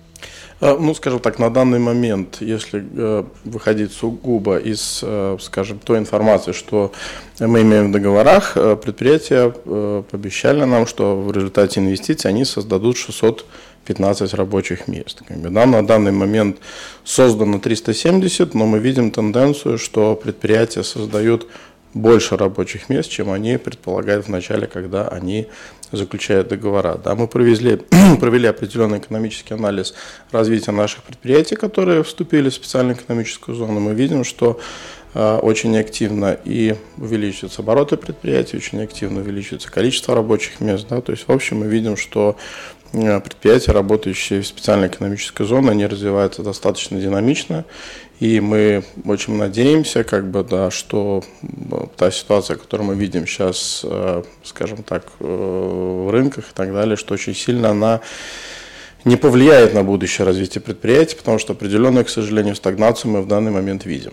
А, 0.61 0.79
ну, 0.79 0.95
скажем 0.95 1.21
так, 1.21 1.39
на 1.39 1.51
данный 1.51 1.79
момент, 1.79 2.39
если 2.41 2.85
э, 2.97 3.25
выходить 3.45 3.93
сугубо 3.93 4.57
из, 4.57 5.01
э, 5.03 5.37
скажем, 5.41 5.79
той 5.79 5.99
информации, 5.99 6.53
что 6.53 6.93
мы 7.41 7.63
имеем 7.63 7.91
в 7.91 7.93
договорах, 7.93 8.57
э, 8.57 8.77
предприятия 8.77 9.51
пообещали 9.51 10.65
нам, 10.65 10.87
что 10.87 11.21
в 11.21 11.33
результате 11.33 11.81
инвестиций 11.81 12.31
они 12.31 12.45
создадут 12.45 12.97
615 12.97 14.33
рабочих 14.35 14.89
мест. 14.89 15.23
Да, 15.29 15.67
на 15.67 15.87
данный 15.87 16.13
момент 16.13 16.59
создано 17.05 17.59
370, 17.59 18.55
но 18.55 18.67
мы 18.67 18.79
видим 18.79 19.11
тенденцию, 19.11 19.79
что 19.79 20.15
предприятия 20.15 20.83
создают 20.83 21.47
больше 21.95 22.37
рабочих 22.37 22.89
мест, 22.89 23.09
чем 23.09 23.31
они 23.31 23.57
предполагают 23.57 24.27
в 24.27 24.29
начале, 24.29 24.67
когда 24.67 25.09
они 25.09 25.47
заключают 25.93 26.49
договора. 26.49 27.01
Да, 27.03 27.15
мы 27.15 27.29
провели, 27.29 27.77
провели 28.21 28.49
определенный 28.49 28.99
экономический 28.99 29.55
анализ 29.55 29.95
развития 30.33 30.73
наших 30.73 31.05
предприятий, 31.05 31.55
которые 31.55 32.03
вступили 32.03 32.49
в 32.49 32.55
специальную 32.55 32.97
экономическую 32.97 33.55
зону. 33.55 33.79
Мы 33.81 33.95
видим, 33.95 34.25
что 34.25 34.61
э, 35.15 35.37
очень 35.37 35.77
активно 35.79 36.37
и 36.45 36.75
увеличиваются 36.97 37.63
обороты 37.63 37.97
предприятий, 37.97 38.57
очень 38.57 38.83
активно 38.83 39.21
увеличивается 39.21 39.71
количество 39.71 40.15
рабочих 40.15 40.61
мест. 40.61 40.87
Да, 40.89 41.01
то 41.01 41.13
есть, 41.13 41.29
в 41.29 41.33
общем, 41.33 41.61
мы 41.61 41.67
видим, 41.67 41.97
что 41.97 42.37
предприятия, 43.21 43.73
работающие 43.73 44.41
в 44.41 44.47
специальной 44.47 44.89
экономической 44.89 45.45
зоне, 45.47 45.71
они 45.71 45.87
развиваются 45.87 46.43
достаточно 46.43 47.01
динамично, 47.01 47.65
и 48.21 48.41
мы 48.41 48.85
очень 49.05 49.37
надеемся, 49.37 50.05
как 50.05 50.31
бы, 50.31 50.45
да, 50.45 50.71
что 50.71 51.23
та 51.97 52.11
ситуация, 52.11 52.57
которую 52.57 52.89
мы 52.89 52.95
видим 52.95 53.27
сейчас, 53.27 53.81
э, 53.85 54.23
скажем 54.45 54.83
так, 54.83 55.07
э, 55.21 55.25
в 55.25 56.11
рынках 56.11 56.45
и 56.51 56.55
так 56.55 56.73
далее, 56.73 56.97
что 56.97 57.15
очень 57.15 57.35
сильно 57.35 57.71
она 57.71 58.01
не 59.05 59.17
повлияет 59.17 59.75
на 59.75 59.83
будущее 59.83 60.27
развитие 60.27 60.63
предприятий, 60.63 61.17
потому 61.17 61.39
что 61.39 61.53
определенную, 61.53 62.05
к 62.05 62.09
сожалению, 62.09 62.55
стагнацию 62.55 63.11
мы 63.11 63.23
в 63.23 63.27
данный 63.27 63.51
момент 63.51 63.85
видим 63.85 64.13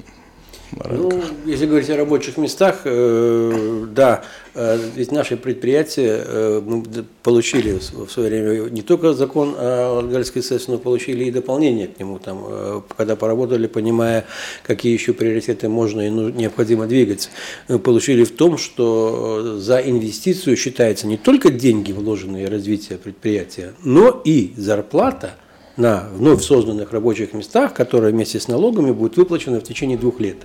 рынках? 0.80 1.30
Ну, 1.46 1.50
если 1.50 1.66
говорить 1.66 1.90
о 1.90 1.98
рабочих 1.98 2.38
местах, 2.38 2.82
э, 2.86 3.86
да, 3.92 4.24
э, 4.54 4.80
ведь 4.96 5.12
наши 5.12 5.38
предприятия 5.38 6.24
э, 6.26 6.62
мы 6.66 6.84
получили 7.24 7.80
в 7.92 8.10
свое 8.10 8.30
время 8.30 8.70
не 8.70 8.82
только 8.82 9.14
закон 9.14 9.56
о 9.58 9.96
Латгальской 9.96 10.42
СЭС, 10.42 10.68
но 10.68 10.78
получили 10.78 11.26
и 11.26 11.32
дополнение 11.32 11.88
к 11.88 12.00
нему, 12.00 12.20
там, 12.20 12.44
э, 12.48 12.82
когда 12.96 13.16
поработали, 13.16 13.68
понимая, 13.68 14.26
какие 14.64 14.94
еще 14.94 15.14
приоритеты 15.14 15.70
можно 15.70 16.02
и 16.02 16.10
ну, 16.10 16.30
необходимо 16.30 16.88
двигать. 16.88 17.30
Мы 17.68 17.80
получили 17.80 18.24
в 18.24 18.32
том, 18.32 18.58
что 18.58 19.58
за 19.60 19.80
инвестицию 19.80 20.56
считается 20.58 21.08
не 21.08 21.18
только 21.18 21.50
деньги, 21.50 21.92
вложенные 21.92 22.48
в 22.48 22.52
развитие 22.52 22.98
предприятия, 22.98 23.74
но 23.84 24.22
и 24.24 24.54
зарплата 24.58 25.36
на 25.78 26.10
вновь 26.14 26.44
созданных 26.44 26.92
рабочих 26.92 27.34
местах, 27.34 27.74
которая 27.74 28.12
вместе 28.12 28.40
с 28.40 28.48
налогами 28.48 28.92
будет 28.92 29.18
выплачена 29.18 29.60
в 29.60 29.64
течение 29.64 29.98
двух 29.98 30.20
лет. 30.20 30.38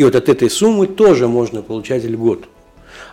И 0.00 0.04
вот 0.04 0.14
от 0.14 0.30
этой 0.30 0.48
суммы 0.48 0.86
тоже 0.86 1.28
можно 1.28 1.60
получать 1.60 2.04
льготу. 2.04 2.48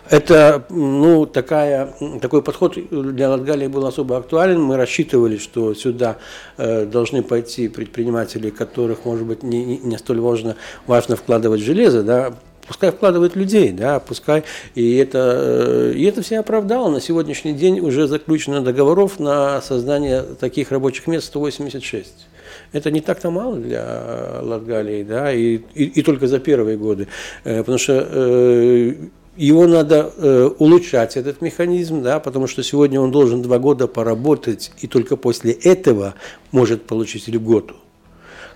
Это 0.08 0.64
ну, 0.70 1.26
такая, 1.26 1.92
такой 2.22 2.40
подход 2.40 2.78
для 2.90 3.28
Латгалии 3.28 3.66
был 3.66 3.84
особо 3.86 4.16
актуален. 4.16 4.58
Мы 4.62 4.78
рассчитывали, 4.78 5.36
что 5.36 5.74
сюда 5.74 6.16
э, 6.56 6.86
должны 6.86 7.22
пойти 7.22 7.68
предприниматели, 7.68 8.48
которых, 8.48 9.04
может 9.04 9.26
быть, 9.26 9.42
не, 9.42 9.76
не, 9.76 9.98
столь 9.98 10.20
важно, 10.20 10.56
важно 10.86 11.16
вкладывать 11.16 11.60
железо, 11.60 12.02
да, 12.02 12.32
пускай 12.66 12.90
вкладывают 12.90 13.36
людей, 13.36 13.70
да, 13.70 14.00
пускай, 14.00 14.44
и 14.74 14.96
это, 14.96 15.18
э, 15.18 15.92
и 15.94 16.04
это 16.04 16.22
все 16.22 16.38
оправдало. 16.38 16.88
На 16.88 17.02
сегодняшний 17.02 17.52
день 17.52 17.80
уже 17.80 18.06
заключено 18.06 18.62
договоров 18.62 19.20
на 19.20 19.60
создание 19.60 20.22
таких 20.22 20.72
рабочих 20.72 21.06
мест 21.06 21.26
186 21.26 22.28
это 22.72 22.90
не 22.90 23.00
так-то 23.00 23.30
мало 23.30 23.56
для 23.56 24.40
Латгалии, 24.42 25.02
да, 25.02 25.32
и, 25.32 25.60
и, 25.74 25.84
и 25.84 26.02
только 26.02 26.26
за 26.26 26.38
первые 26.38 26.76
годы, 26.76 27.08
э, 27.44 27.58
потому 27.58 27.78
что 27.78 28.06
э, 28.10 28.94
его 29.36 29.66
надо 29.66 30.12
э, 30.16 30.50
улучшать, 30.58 31.16
этот 31.16 31.40
механизм, 31.40 32.02
да, 32.02 32.18
потому 32.18 32.46
что 32.46 32.62
сегодня 32.62 33.00
он 33.00 33.10
должен 33.10 33.40
два 33.40 33.58
года 33.58 33.86
поработать, 33.86 34.72
и 34.80 34.86
только 34.86 35.16
после 35.16 35.52
этого 35.52 36.14
может 36.50 36.82
получить 36.82 37.28
льготу. 37.28 37.76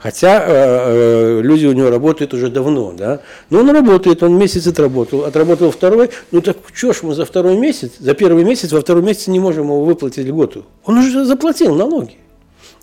Хотя 0.03 0.45
э, 0.45 1.41
люди 1.43 1.65
у 1.67 1.73
него 1.73 1.89
работают 1.89 2.35
уже 2.35 2.49
давно, 2.49 2.93
да. 2.93 3.21
Но 3.51 3.61
он 3.61 3.71
работает, 3.71 4.25
он 4.25 4.37
месяц 4.37 4.67
отработал, 4.67 5.25
отработал 5.25 5.71
второй. 5.71 6.11
Ну 6.33 6.41
так 6.41 6.57
что 6.75 6.93
ж 6.93 7.05
мы 7.05 7.15
за 7.15 7.25
второй 7.25 7.57
месяц, 7.57 7.93
за 8.01 8.13
первый 8.15 8.43
месяц, 8.43 8.73
во 8.73 8.81
второй 8.81 9.05
месяц 9.05 9.29
не 9.29 9.39
можем 9.39 9.67
ему 9.67 9.85
выплатить 9.85 10.27
льготу? 10.27 10.65
Он 10.85 10.99
уже 10.99 11.25
заплатил 11.25 11.77
налоги. 11.77 12.17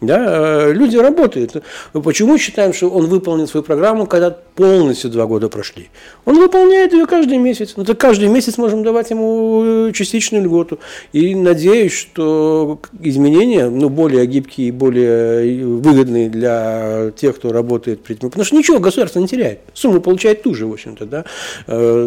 Да, 0.02 0.70
э, 0.70 0.74
люди 0.74 0.96
работают. 0.96 1.62
Почему 1.92 2.38
считаем, 2.38 2.74
что 2.74 2.90
он 2.90 3.08
выполнил 3.08 3.48
свою 3.48 3.66
программу, 3.66 4.06
когда 4.06 4.32
полностью 4.32 5.10
два 5.10 5.26
года 5.26 5.50
прошли? 5.50 5.90
Он 6.24 6.38
выполняет 6.40 6.94
ее 6.94 7.06
каждый 7.06 7.38
месяц. 7.38 7.74
Ну, 7.76 7.84
так 7.84 7.98
каждый 7.98 8.30
месяц 8.30 8.58
можем 8.58 8.84
давать 8.84 9.10
ему 9.10 9.88
э, 9.90 9.92
частичную 9.94 10.46
льготу. 10.46 10.80
И 11.12 11.36
надеюсь, 11.36 11.92
что 11.92 12.80
изменения, 13.02 13.70
ну, 13.70 13.90
более 13.90 14.26
гибкие 14.26 14.70
и 14.70 14.72
более 14.72 15.64
э, 15.64 15.66
выгодные 15.66 16.30
для 16.30 17.12
тех, 17.18 17.36
кто 17.36 17.52
работает. 17.52 18.02
Потому 18.02 18.46
что 18.46 18.56
ничего 18.56 18.80
государство 18.80 19.20
не 19.20 19.28
теряет. 19.28 19.60
Сумму 19.74 20.00
получает 20.00 20.44
ту 20.44 20.56
же, 20.56 20.66
в 20.66 20.72
общем-то, 20.72 21.06
да. 21.06 21.26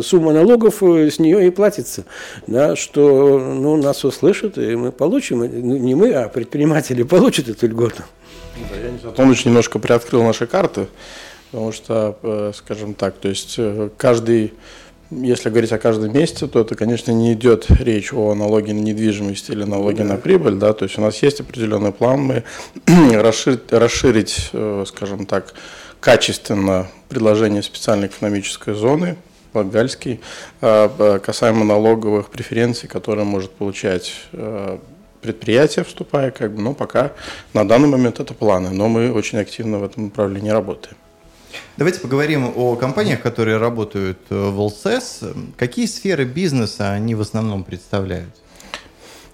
Сумма 0.03 0.33
налогов 0.33 0.83
с 0.83 1.19
нее 1.19 1.47
и 1.47 1.51
платится. 1.51 2.05
Да, 2.47 2.75
что 2.75 3.39
ну, 3.39 3.77
нас 3.77 4.03
услышат, 4.05 4.57
и 4.57 4.77
мы 4.77 4.93
получим, 4.93 5.41
ну, 5.41 5.77
не 5.77 5.95
мы, 5.95 6.13
а 6.13 6.29
предприниматели 6.29 7.03
получат 7.03 7.49
эту 7.49 7.67
льготу 7.67 7.82
года. 7.83 8.05
Да, 8.71 8.77
я 8.77 8.91
не 8.91 8.99
знаю, 8.99 9.15
он 9.19 9.31
очень 9.31 9.47
немножко 9.47 9.79
приоткрыл 9.79 10.23
наши 10.23 10.47
карты, 10.47 10.87
потому 11.51 11.73
что, 11.73 12.17
э, 12.23 12.53
скажем 12.55 12.95
так, 12.95 13.15
то 13.17 13.29
есть 13.29 13.57
э, 13.59 13.91
каждый 13.97 14.53
если 15.11 15.51
говорить 15.51 15.73
о 15.73 15.79
каждом 15.79 16.11
месте, 16.15 16.47
то 16.47 16.61
это, 16.61 16.75
конечно, 16.75 17.13
не 17.13 17.35
идет 17.35 17.67
речь 17.69 18.15
о 18.15 18.35
налоге 18.35 18.73
на 18.73 18.79
недвижимость 18.79 19.51
или 19.51 19.63
налоге 19.65 20.05
на 20.05 20.17
прибыль, 20.17 20.55
да, 20.55 20.73
то 20.73 20.85
есть 20.87 20.97
у 20.97 21.03
нас 21.03 21.23
есть 21.23 21.39
определенный 21.41 21.93
план, 21.93 22.21
мы 22.21 22.45
расширить, 23.21 23.71
расширить, 23.71 24.49
э, 24.55 24.85
скажем 24.87 25.27
так, 25.27 25.53
качественно 26.01 26.89
предложение 27.11 27.63
специальной 27.63 28.07
экономической 28.07 28.75
зоны, 28.75 29.17
Латгальский, 29.53 30.21
касаемо 30.61 31.65
налоговых 31.67 32.31
преференций, 32.31 32.89
которые 32.89 33.27
может 33.27 33.51
получать 33.51 34.15
предприятие, 35.23 35.85
вступая, 35.85 36.31
как 36.31 36.53
бы, 36.53 36.61
но 36.61 36.75
пока 36.75 37.13
на 37.55 37.67
данный 37.67 37.89
момент 37.89 38.21
это 38.21 38.35
планы, 38.35 38.71
но 38.71 38.89
мы 38.89 39.13
очень 39.13 39.39
активно 39.39 39.79
в 39.79 39.85
этом 39.85 40.05
направлении 40.07 40.51
работаем. 40.51 40.97
Давайте 41.77 42.01
поговорим 42.01 42.53
о 42.57 42.77
компаниях, 42.77 43.23
которые 43.23 43.59
работают 43.59 44.19
в 44.29 44.61
ЛСС. 44.61 45.23
Какие 45.57 45.87
сферы 45.87 46.25
бизнеса 46.25 46.91
они 46.93 47.15
в 47.15 47.21
основном 47.21 47.65
представляют? 47.65 48.31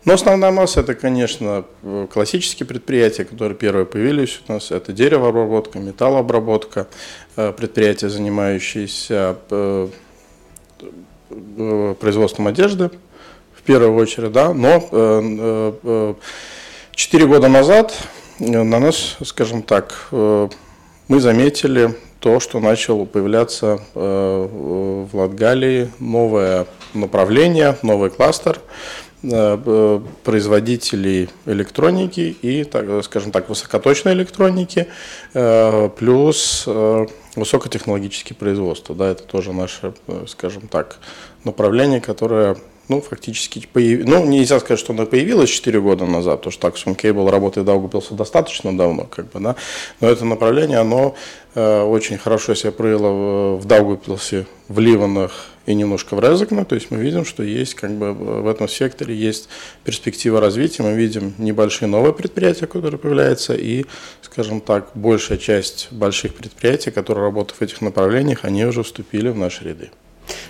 Но 0.04 0.14
основная 0.14 0.50
масса 0.52 0.80
это, 0.80 0.95
конечно, 0.95 1.64
классические 2.12 2.66
предприятия, 2.66 3.25
которые 3.25 3.57
первые 3.57 3.85
появились 3.85 4.40
у 4.49 4.52
нас. 4.52 4.71
Это 4.71 4.92
деревообработка, 4.92 5.78
металлообработка, 5.80 6.87
э, 7.37 7.52
предприятия, 7.52 8.09
занимающиеся 8.09 9.37
э, 9.50 9.88
э, 11.59 11.95
производством 12.00 12.47
одежды, 12.47 12.90
первую 13.68 13.94
очередь, 13.94 14.32
да. 14.32 14.52
Но 14.54 15.76
четыре 16.94 17.26
года 17.26 17.48
назад 17.48 17.94
на 18.38 18.64
нас, 18.64 19.16
скажем 19.25 19.62
так, 19.62 20.08
мы 20.10 21.20
заметили 21.20 21.94
то, 22.18 22.40
что 22.40 22.58
начало 22.58 23.04
появляться 23.04 23.78
в 23.94 25.08
Латгалии 25.12 25.90
новое 26.00 26.66
направление, 26.94 27.76
новый 27.82 28.10
кластер– 28.10 28.58
Э, 29.20 30.00
производителей 30.22 31.28
электроники 31.44 32.37
и, 32.40 32.62
так, 32.62 33.02
скажем 33.02 33.32
так, 33.32 33.48
высокоточной 33.48 34.12
электроники, 34.12 34.87
э, 35.34 35.88
плюс 35.98 36.62
э, 36.68 37.06
высокотехнологические 37.34 38.37
производства. 38.37 38.94
Да, 38.94 39.08
это 39.08 39.25
тоже 39.25 39.52
наше, 39.52 39.92
скажем 40.28 40.68
так, 40.68 41.00
направление, 41.42 42.00
которое 42.00 42.58
ну, 42.88 43.00
фактически, 43.00 43.66
появ... 43.73 44.07
ну, 44.07 44.25
нельзя 44.25 44.59
сказать, 44.61 44.80
что 44.80 44.92
она 44.92 45.04
появилась 45.04 45.50
4 45.50 45.80
года 45.80 46.07
назад, 46.07 46.42
потому 46.42 46.52
что 46.52 46.68
Sun 46.68 46.97
Cable 46.97 47.30
работает 47.30 47.64
в 47.64 47.66
Даугавпилсе 47.66 48.14
достаточно 48.14 48.76
давно, 48.76 49.04
как 49.04 49.30
бы, 49.30 49.40
да, 49.40 49.57
но 50.00 50.09
это 50.09 50.25
направление, 50.25 50.78
оно 50.78 51.14
э, 51.54 51.83
очень 51.83 52.18
хорошо 52.18 52.54
себя 52.54 52.73
проявило 52.73 53.09
в, 53.09 53.61
в 53.61 53.64
Даугавпилсе, 53.66 54.47
в 54.68 54.78
Ливанах 54.80 55.33
и 55.66 55.75
немножко 55.75 56.14
в 56.14 56.21
Резекне, 56.21 56.64
то 56.64 56.75
есть 56.75 56.90
мы 56.90 56.99
видим, 56.99 57.26
что 57.26 57.42
есть, 57.42 57.75
как 57.75 57.90
бы, 57.90 58.12
в 58.12 58.47
этом 58.49 58.68
секторе 58.68 59.14
есть 59.14 59.50
перспектива 59.85 60.40
развития, 60.40 60.83
мы 60.83 60.95
видим 60.95 61.35
небольшие 61.37 61.88
новые 61.88 62.14
предприятия, 62.14 62.66
которые 62.66 62.99
появляются, 62.99 63.54
и, 63.54 63.85
скажем 64.23 64.62
так, 64.62 64.90
большая 64.95 65.37
часть 65.37 65.88
больших 65.90 66.35
предприятий, 66.35 66.90
которые 66.90 67.25
работают 67.25 67.61
в 67.61 67.62
этих 67.62 67.83
направлениях, 67.83 68.45
они 68.45 68.64
уже 68.64 68.83
вступили 68.83 69.28
в 69.28 69.37
наши 69.37 69.64
ряды. 69.64 69.90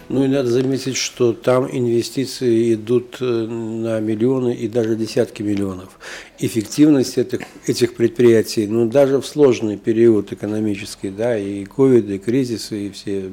Ну 0.08 0.24
и 0.24 0.28
надо 0.28 0.48
заметить, 0.48 0.96
что 0.96 1.32
там 1.32 1.68
инвестиции 1.70 2.74
идут 2.74 3.18
э, 3.20 3.24
на 3.24 4.00
миллионы 4.00 4.54
и 4.54 4.66
даже 4.66 4.96
десятки 4.96 5.42
миллионов. 5.42 5.98
Эффективность 6.38 7.18
этих, 7.18 7.40
этих 7.66 7.94
предприятий, 7.94 8.66
ну 8.66 8.88
даже 8.88 9.20
в 9.20 9.26
сложный 9.26 9.76
период 9.76 10.32
экономический, 10.32 11.10
да, 11.10 11.36
и 11.36 11.64
ковид, 11.66 12.08
и 12.08 12.18
кризисы, 12.18 12.86
и 12.86 12.90
все 12.90 13.30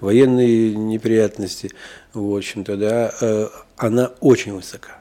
военные 0.00 0.74
неприятности, 0.74 1.70
в 2.14 2.34
общем-то, 2.34 2.76
да, 2.76 3.12
э, 3.20 3.48
она 3.76 4.12
очень 4.20 4.54
высока 4.54 4.99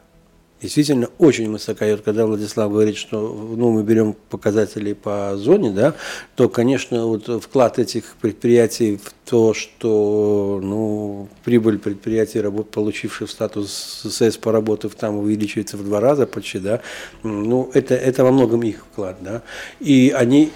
действительно 0.61 1.09
очень 1.17 1.51
высока. 1.51 1.87
И 1.87 1.91
вот 1.91 2.01
когда 2.01 2.25
Владислав 2.25 2.71
говорит, 2.71 2.97
что 2.97 3.19
ну, 3.55 3.71
мы 3.71 3.83
берем 3.83 4.15
показатели 4.29 4.93
по 4.93 5.33
зоне, 5.37 5.71
да, 5.71 5.95
то, 6.35 6.49
конечно, 6.49 7.05
вот 7.05 7.43
вклад 7.43 7.79
этих 7.79 8.15
предприятий 8.21 8.97
в 8.97 9.13
то, 9.29 9.53
что 9.53 10.59
ну, 10.61 11.29
прибыль 11.43 11.79
предприятий, 11.79 12.41
получивших 12.41 13.29
статус 13.29 14.03
СС, 14.05 14.37
поработав 14.37 14.95
там, 14.95 15.17
увеличивается 15.17 15.77
в 15.77 15.83
два 15.83 15.99
раза 15.99 16.25
почти, 16.25 16.59
да, 16.59 16.81
ну, 17.23 17.69
это, 17.73 17.95
это 17.95 18.23
во 18.23 18.31
многом 18.31 18.61
их 18.63 18.85
вклад, 18.91 19.17
да. 19.21 19.43
И 19.79 20.13
они 20.15 20.51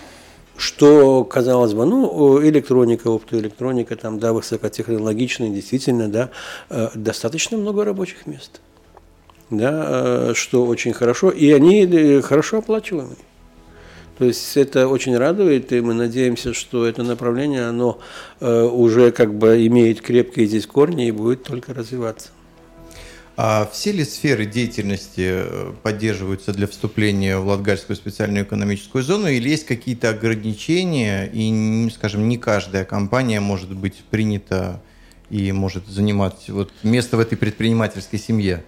что, 0.55 1.23
казалось 1.23 1.73
бы, 1.73 1.85
ну, 1.85 2.39
электроника, 2.43 3.09
оптоэлектроника, 3.09 3.95
там, 3.95 4.19
да, 4.19 4.33
высокотехнологичная, 4.33 5.49
действительно, 5.49 6.07
да, 6.09 6.29
э, 6.69 6.89
достаточно 6.93 7.57
много 7.57 7.83
рабочих 7.83 8.27
мест 8.27 8.61
да, 9.57 9.85
э, 9.87 10.33
что 10.35 10.65
очень 10.65 10.93
хорошо, 10.93 11.29
и 11.29 11.51
они 11.51 11.85
э, 11.85 12.21
хорошо 12.21 12.59
оплачиваемые. 12.59 13.17
То 14.17 14.25
есть 14.25 14.55
это 14.57 14.87
очень 14.87 15.17
радует, 15.17 15.71
и 15.73 15.81
мы 15.81 15.93
надеемся, 15.93 16.53
что 16.53 16.85
это 16.85 17.03
направление, 17.03 17.65
оно 17.65 17.99
э, 18.39 18.63
уже 18.63 19.11
как 19.11 19.33
бы 19.33 19.65
имеет 19.67 20.01
крепкие 20.01 20.45
здесь 20.45 20.67
корни 20.67 21.07
и 21.07 21.11
будет 21.11 21.43
только 21.43 21.73
развиваться. 21.73 22.29
А 23.35 23.67
все 23.71 23.91
ли 23.91 24.05
сферы 24.05 24.45
деятельности 24.45 25.43
поддерживаются 25.81 26.53
для 26.53 26.67
вступления 26.67 27.39
в 27.39 27.47
Латгальскую 27.47 27.95
специальную 27.95 28.45
экономическую 28.45 29.03
зону, 29.03 29.27
или 29.27 29.49
есть 29.49 29.65
какие-то 29.65 30.09
ограничения, 30.09 31.27
и, 31.33 31.89
скажем, 31.89 32.29
не 32.29 32.37
каждая 32.37 32.85
компания 32.85 33.39
может 33.39 33.75
быть 33.75 34.03
принята 34.11 34.83
и 35.31 35.51
может 35.51 35.87
занимать 35.87 36.47
вот 36.49 36.71
место 36.83 37.17
в 37.17 37.19
этой 37.19 37.35
предпринимательской 37.35 38.19
семье? 38.19 38.63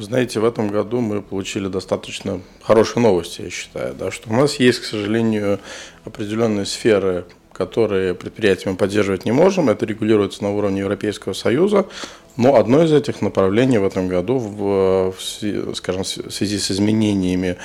Вы 0.00 0.04
знаете, 0.04 0.40
в 0.40 0.46
этом 0.46 0.68
году 0.68 1.02
мы 1.02 1.20
получили 1.20 1.68
достаточно 1.68 2.40
хорошие 2.62 3.02
новости, 3.02 3.42
я 3.42 3.50
считаю, 3.50 3.94
да, 3.94 4.10
что 4.10 4.30
у 4.30 4.32
нас 4.32 4.54
есть, 4.54 4.80
к 4.80 4.84
сожалению, 4.84 5.60
определенные 6.06 6.64
сферы, 6.64 7.26
которые 7.52 8.14
предприятиями 8.14 8.76
поддерживать 8.76 9.26
не 9.26 9.32
можем. 9.32 9.68
Это 9.68 9.84
регулируется 9.84 10.42
на 10.42 10.52
уровне 10.52 10.80
Европейского 10.80 11.34
Союза. 11.34 11.84
Но 12.38 12.56
одно 12.56 12.82
из 12.82 12.94
этих 12.94 13.20
направлений 13.20 13.76
в 13.76 13.84
этом 13.84 14.08
году, 14.08 14.38
в, 14.38 15.12
в, 15.12 15.74
скажем, 15.74 16.04
в 16.04 16.06
связи 16.06 16.58
с 16.58 16.70
изменениями 16.70 17.58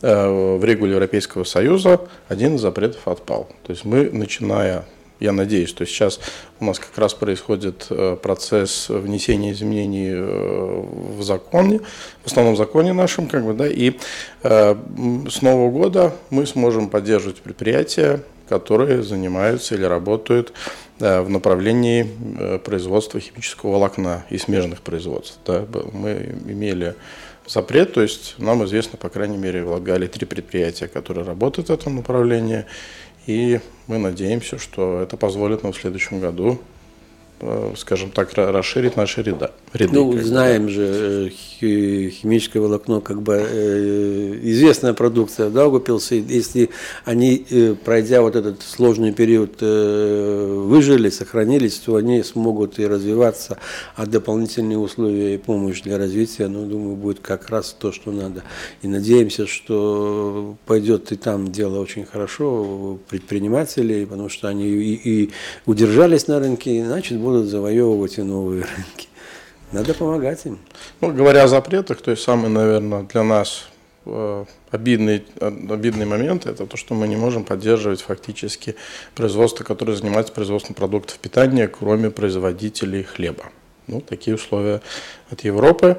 э, 0.00 0.56
в 0.56 0.64
регуле 0.64 0.92
Европейского 0.92 1.44
Союза, 1.44 2.00
один 2.26 2.54
из 2.54 2.62
запретов 2.62 3.06
отпал. 3.06 3.50
То 3.64 3.72
есть 3.72 3.84
мы, 3.84 4.08
начиная 4.10 4.86
я 5.22 5.32
надеюсь, 5.32 5.68
что 5.68 5.86
сейчас 5.86 6.20
у 6.60 6.64
нас 6.64 6.78
как 6.78 6.96
раз 6.98 7.14
происходит 7.14 7.86
э, 7.90 8.16
процесс 8.20 8.88
внесения 8.88 9.52
изменений 9.52 10.10
э, 10.12 10.84
в 11.16 11.22
законе, 11.22 11.80
в 12.22 12.26
основном 12.26 12.56
законе 12.56 12.92
нашем, 12.92 13.28
как 13.28 13.44
бы, 13.44 13.54
да, 13.54 13.68
и 13.68 13.92
э, 14.42 14.76
с 15.30 15.42
Нового 15.42 15.70
года 15.70 16.12
мы 16.30 16.46
сможем 16.46 16.88
поддерживать 16.88 17.40
предприятия, 17.40 18.22
которые 18.48 19.02
занимаются 19.02 19.74
или 19.74 19.84
работают 19.84 20.52
в 20.98 21.28
направлении 21.28 22.06
производства 22.58 23.18
химического 23.18 23.72
волокна 23.72 24.24
и 24.28 24.36
смежных 24.36 24.82
производств. 24.82 25.38
Да. 25.46 25.64
Мы 25.92 26.34
имели 26.46 26.94
запрет, 27.46 27.94
то 27.94 28.02
есть 28.02 28.34
нам 28.38 28.64
известно, 28.64 28.98
по 28.98 29.08
крайней 29.08 29.38
мере, 29.38 29.64
в 29.64 29.70
Латгалии 29.70 30.06
три 30.06 30.26
предприятия, 30.26 30.88
которые 30.88 31.24
работают 31.24 31.68
в 31.68 31.72
этом 31.72 31.96
направлении, 31.96 32.66
и 33.26 33.60
мы 33.86 33.98
надеемся, 33.98 34.58
что 34.58 35.00
это 35.00 35.16
позволит 35.16 35.62
нам 35.62 35.72
в 35.72 35.76
следующем 35.76 36.20
году 36.20 36.60
скажем 37.76 38.10
так, 38.10 38.30
расширить 38.34 38.96
наши 38.96 39.22
ряды. 39.22 39.48
ряды 39.72 39.92
ну, 39.92 40.16
знаем 40.18 40.68
же, 40.68 41.30
э, 41.60 42.10
химическое 42.10 42.60
волокно, 42.60 43.00
как 43.00 43.22
бы 43.22 43.34
э, 43.34 44.38
известная 44.42 44.94
продукция 44.94 45.48
в 45.48 45.52
Даугапилсе. 45.52 46.20
Если 46.20 46.70
они, 47.04 47.44
пройдя 47.84 48.22
вот 48.22 48.36
этот 48.36 48.62
сложный 48.62 49.12
период, 49.12 49.60
выжили, 49.60 51.10
сохранились, 51.10 51.78
то 51.78 51.96
они 51.96 52.22
смогут 52.22 52.78
и 52.78 52.86
развиваться, 52.86 53.58
а 53.96 54.06
дополнительные 54.06 54.78
условия 54.78 55.34
и 55.34 55.38
помощь 55.38 55.82
для 55.82 55.98
развития, 55.98 56.48
ну, 56.48 56.66
думаю, 56.66 56.96
будет 56.96 57.20
как 57.20 57.50
раз 57.50 57.74
то, 57.78 57.92
что 57.92 58.12
надо. 58.12 58.42
И 58.82 58.88
надеемся, 58.88 59.46
что 59.46 60.56
пойдет 60.66 61.12
и 61.12 61.16
там 61.16 61.50
дело 61.50 61.80
очень 61.80 62.04
хорошо 62.04 62.98
предпринимателей, 63.08 64.06
потому 64.06 64.28
что 64.28 64.48
они 64.48 64.68
и, 64.68 64.94
и 64.94 65.30
удержались 65.66 66.28
на 66.28 66.38
рынке, 66.38 66.78
и 66.78 66.84
значит, 66.84 67.18
будут 67.18 67.31
будут 67.32 67.48
завоевывать 67.48 68.18
и 68.18 68.22
новые 68.22 68.62
рынки. 68.62 69.08
Надо 69.72 69.94
помогать 69.94 70.44
им. 70.44 70.58
Ну, 71.00 71.12
говоря 71.12 71.44
о 71.44 71.48
запретах, 71.48 72.02
то 72.02 72.10
есть 72.10 72.22
самый, 72.22 72.50
наверное, 72.50 73.04
для 73.04 73.22
нас 73.22 73.68
э, 74.04 74.44
обидный, 74.70 75.24
обидный 75.40 76.04
момент– 76.04 76.44
это 76.46 76.66
то, 76.66 76.76
что 76.76 76.94
мы 76.94 77.08
не 77.08 77.16
можем 77.16 77.44
поддерживать 77.44 78.02
фактически 78.02 78.74
производство, 79.14 79.64
которое 79.64 79.94
занимается 79.94 80.32
производством 80.32 80.74
продуктов 80.74 81.18
питания, 81.18 81.68
кроме 81.68 82.10
производителей 82.10 83.02
хлеба. 83.02 83.44
Ну, 83.86 84.02
такие 84.02 84.36
условия 84.36 84.82
от 85.30 85.42
Европы. 85.44 85.96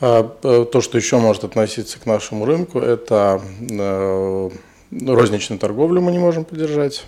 А, 0.00 0.36
э, 0.42 0.66
то, 0.72 0.80
что 0.80 0.98
еще 0.98 1.18
может 1.18 1.44
относиться 1.44 2.00
к 2.00 2.06
нашему 2.06 2.44
рынку, 2.46 2.80
это 2.80 3.40
э, 3.60 4.50
розничную 4.90 5.60
торговлю 5.60 6.00
мы 6.00 6.10
не 6.10 6.18
можем 6.18 6.44
поддержать 6.44 7.04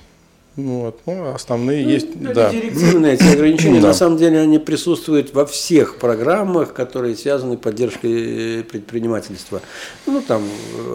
Вот. 0.56 1.00
Ну, 1.04 1.34
основные 1.34 1.84
ну, 1.84 1.90
есть, 1.90 2.18
да. 2.18 2.50
Директивные 2.50 3.14
эти 3.14 3.24
ограничения, 3.24 3.80
Да. 3.80 3.88
на 3.88 3.94
самом 3.94 4.16
деле, 4.16 4.40
они 4.40 4.58
присутствуют 4.58 5.34
во 5.34 5.44
всех 5.44 5.96
программах, 5.98 6.72
которые 6.72 7.14
связаны 7.14 7.56
с 7.56 7.60
поддержкой 7.60 8.64
предпринимательства. 8.64 9.60
Ну, 10.06 10.22
там, 10.26 10.42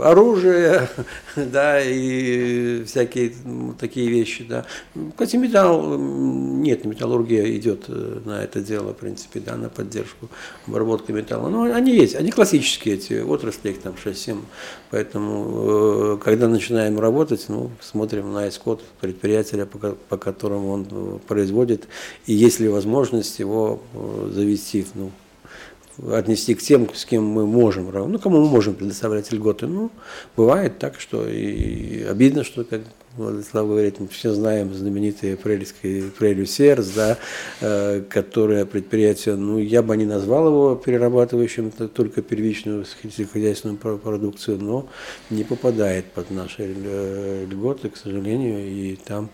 оружие, 0.03 0.89
да, 1.35 1.79
и 1.79 2.83
всякие 2.85 3.33
м, 3.45 3.75
такие 3.79 4.09
вещи, 4.09 4.43
да. 4.49 4.65
Кстати, 5.11 5.35
металл, 5.35 5.95
нет, 5.97 6.83
металлургия 6.85 7.55
идет 7.55 7.85
э, 7.87 8.19
на 8.25 8.43
это 8.43 8.61
дело, 8.61 8.93
в 8.93 8.97
принципе, 8.97 9.41
да, 9.41 9.55
на 9.57 9.69
поддержку 9.69 10.27
обработки 10.65 11.11
металла. 11.11 11.49
Но 11.49 11.63
они 11.63 11.95
есть, 11.95 12.15
они 12.15 12.31
классические, 12.31 12.95
эти 12.95 13.21
отрасли, 13.21 13.69
их 13.69 13.81
там 13.81 13.93
6-7, 14.03 14.39
поэтому, 14.89 16.15
э, 16.15 16.17
когда 16.23 16.47
начинаем 16.47 16.99
работать, 16.99 17.45
ну, 17.47 17.69
смотрим 17.79 18.33
на 18.33 18.49
исход 18.49 18.81
предприятия, 18.99 19.50
по, 19.65 19.77
ко- 19.79 19.95
по 20.09 20.17
которому 20.17 20.71
он 20.71 20.87
э, 20.91 21.17
производит, 21.27 21.87
и 22.25 22.33
есть 22.33 22.59
ли 22.59 22.67
возможность 22.67 23.39
его 23.39 23.81
э, 23.93 24.31
завести, 24.33 24.85
ну, 24.95 25.11
отнести 26.09 26.55
к 26.55 26.61
тем, 26.61 26.93
с 26.93 27.05
кем 27.05 27.23
мы 27.25 27.45
можем, 27.45 27.91
ну, 27.91 28.19
кому 28.19 28.41
мы 28.41 28.49
можем 28.49 28.75
предоставлять 28.75 29.31
льготы. 29.31 29.67
Ну, 29.67 29.91
бывает 30.35 30.79
так, 30.79 30.99
что 30.99 31.27
и 31.27 32.03
обидно, 32.03 32.43
что, 32.43 32.63
как 32.63 32.81
Владислав 33.17 33.67
говорит, 33.67 33.99
мы 33.99 34.07
все 34.07 34.33
знаем 34.33 34.73
знаменитые 34.73 35.35
прелеские 35.35 36.03
прелью 36.03 36.45
Серс, 36.45 36.91
да, 36.91 37.17
э, 37.59 38.03
которое 38.09 38.65
предприятие, 38.65 39.35
ну, 39.35 39.57
я 39.57 39.81
бы 39.81 39.97
не 39.97 40.05
назвал 40.05 40.47
его 40.47 40.75
перерабатывающим 40.75 41.71
только 41.71 42.21
первичную 42.21 42.85
сельскохозяйственную 42.85 43.77
про- 43.77 43.97
продукцию, 43.97 44.59
но 44.59 44.87
не 45.29 45.43
попадает 45.43 46.05
под 46.05 46.31
наши 46.31 46.73
э, 46.73 47.45
льготы, 47.49 47.89
к 47.89 47.97
сожалению, 47.97 48.65
и 48.65 48.95
там 48.95 49.29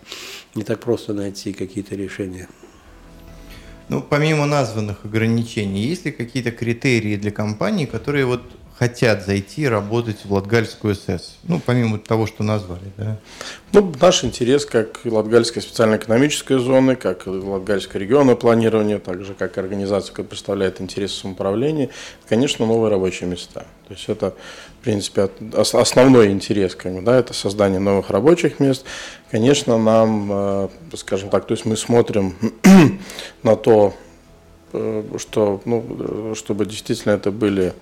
не 0.56 0.64
так 0.64 0.80
просто 0.80 1.14
найти 1.14 1.52
какие-то 1.52 1.94
решения. 1.94 2.48
Ну, 3.88 4.02
помимо 4.02 4.44
названных 4.44 5.04
ограничений, 5.04 5.86
есть 5.86 6.04
ли 6.04 6.12
какие-то 6.12 6.50
критерии 6.50 7.16
для 7.16 7.30
компаний, 7.30 7.86
которые 7.86 8.26
вот 8.26 8.42
хотят 8.78 9.26
зайти 9.26 9.66
работать 9.66 10.24
в 10.24 10.32
Латгальскую 10.32 10.94
СС? 10.94 11.36
Ну, 11.42 11.60
помимо 11.64 11.98
того, 11.98 12.26
что 12.26 12.44
назвали, 12.44 12.92
да? 12.96 13.18
Ну, 13.72 13.92
наш 14.00 14.22
интерес 14.22 14.64
как 14.66 15.00
и 15.04 15.10
Латгальской 15.10 15.60
специально-экономической 15.62 16.58
зоны, 16.58 16.94
как 16.94 17.26
Латгальское 17.26 18.00
регионное 18.00 18.36
планирование, 18.36 18.98
также 18.98 19.34
как 19.34 19.58
организация, 19.58 20.10
которая 20.10 20.28
представляет 20.28 20.80
интересы 20.80 21.20
самоуправления, 21.20 21.90
конечно, 22.28 22.66
новые 22.66 22.90
рабочие 22.90 23.28
места. 23.28 23.66
То 23.88 23.94
есть 23.94 24.08
это, 24.08 24.34
в 24.80 24.84
принципе, 24.84 25.28
основной 25.56 26.30
интерес, 26.30 26.76
как 26.76 26.92
бы, 26.92 27.02
да, 27.02 27.18
это 27.18 27.34
создание 27.34 27.80
новых 27.80 28.10
рабочих 28.10 28.60
мест. 28.60 28.84
Конечно, 29.30 29.76
нам, 29.76 30.28
э, 30.30 30.68
скажем 30.94 31.30
так, 31.30 31.46
то 31.46 31.52
есть 31.52 31.64
мы 31.64 31.76
смотрим 31.76 32.36
на 33.42 33.56
то, 33.56 33.94
э, 34.72 35.02
что, 35.18 35.60
ну, 35.64 35.84
э, 35.88 36.34
чтобы 36.36 36.64
действительно 36.64 37.12
это 37.12 37.32
были 37.32 37.72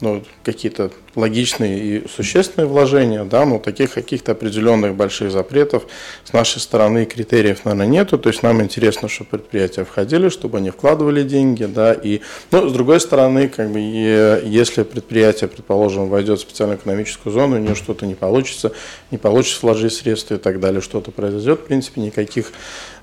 ну, 0.00 0.22
какие-то 0.44 0.90
логичные 1.14 1.78
и 1.78 2.08
существенные 2.08 2.68
вложения, 2.68 3.24
да, 3.24 3.44
но 3.44 3.58
таких 3.58 3.94
каких-то 3.94 4.32
определенных 4.32 4.94
больших 4.94 5.32
запретов 5.32 5.86
с 6.24 6.32
нашей 6.32 6.60
стороны 6.60 7.04
критериев, 7.04 7.64
наверное, 7.64 7.86
нету. 7.86 8.18
То 8.18 8.28
есть 8.28 8.42
нам 8.42 8.62
интересно, 8.62 9.08
чтобы 9.08 9.30
предприятия 9.30 9.84
входили, 9.84 10.28
чтобы 10.28 10.58
они 10.58 10.70
вкладывали 10.70 11.22
деньги, 11.22 11.64
да, 11.64 11.92
и, 11.92 12.20
ну, 12.50 12.68
с 12.68 12.72
другой 12.72 13.00
стороны, 13.00 13.48
как 13.48 13.70
бы, 13.70 13.80
если 13.80 14.84
предприятие, 14.84 15.48
предположим, 15.48 16.08
войдет 16.08 16.38
в 16.38 16.42
специальную 16.42 16.78
экономическую 16.78 17.32
зону, 17.32 17.56
у 17.56 17.58
нее 17.58 17.74
что-то 17.74 18.06
не 18.06 18.14
получится, 18.14 18.72
не 19.10 19.18
получится 19.18 19.58
вложить 19.62 19.92
средства 19.92 20.34
и 20.34 20.38
так 20.38 20.60
далее, 20.60 20.80
что-то 20.80 21.10
произойдет, 21.10 21.60
в 21.60 21.64
принципе, 21.64 22.00
никаких 22.00 22.52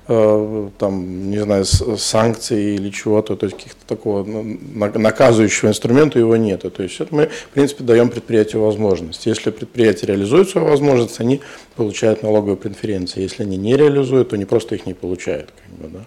там, 0.06 1.30
не 1.30 1.38
знаю, 1.38 1.64
санкций 1.64 2.76
или 2.76 2.90
чего-то, 2.90 3.34
то 3.34 3.46
есть 3.46 3.56
каких-то 3.56 3.84
такого 3.86 4.24
на- 4.24 4.98
наказывающего 4.98 5.70
инструмента 5.70 6.18
его 6.18 6.36
нет. 6.36 6.62
То 6.72 6.82
есть 6.82 7.00
это 7.00 7.12
мы, 7.12 7.26
в 7.26 7.48
принципе, 7.54 7.82
даем 7.82 8.08
предприятию 8.08 8.62
возможность. 8.62 9.26
Если 9.26 9.50
предприятие 9.50 10.08
реализует 10.08 10.48
свою 10.48 10.68
возможность, 10.68 11.18
они 11.20 11.40
получают 11.74 12.22
налоговые 12.22 12.56
преференции. 12.56 13.22
Если 13.22 13.42
они 13.42 13.56
не 13.56 13.76
реализуют, 13.76 14.28
то 14.28 14.36
они 14.36 14.44
просто 14.44 14.76
их 14.76 14.86
не 14.86 14.94
получают. 14.94 15.52
Как 15.66 15.78
бы, 15.78 15.98
да. 15.98 16.04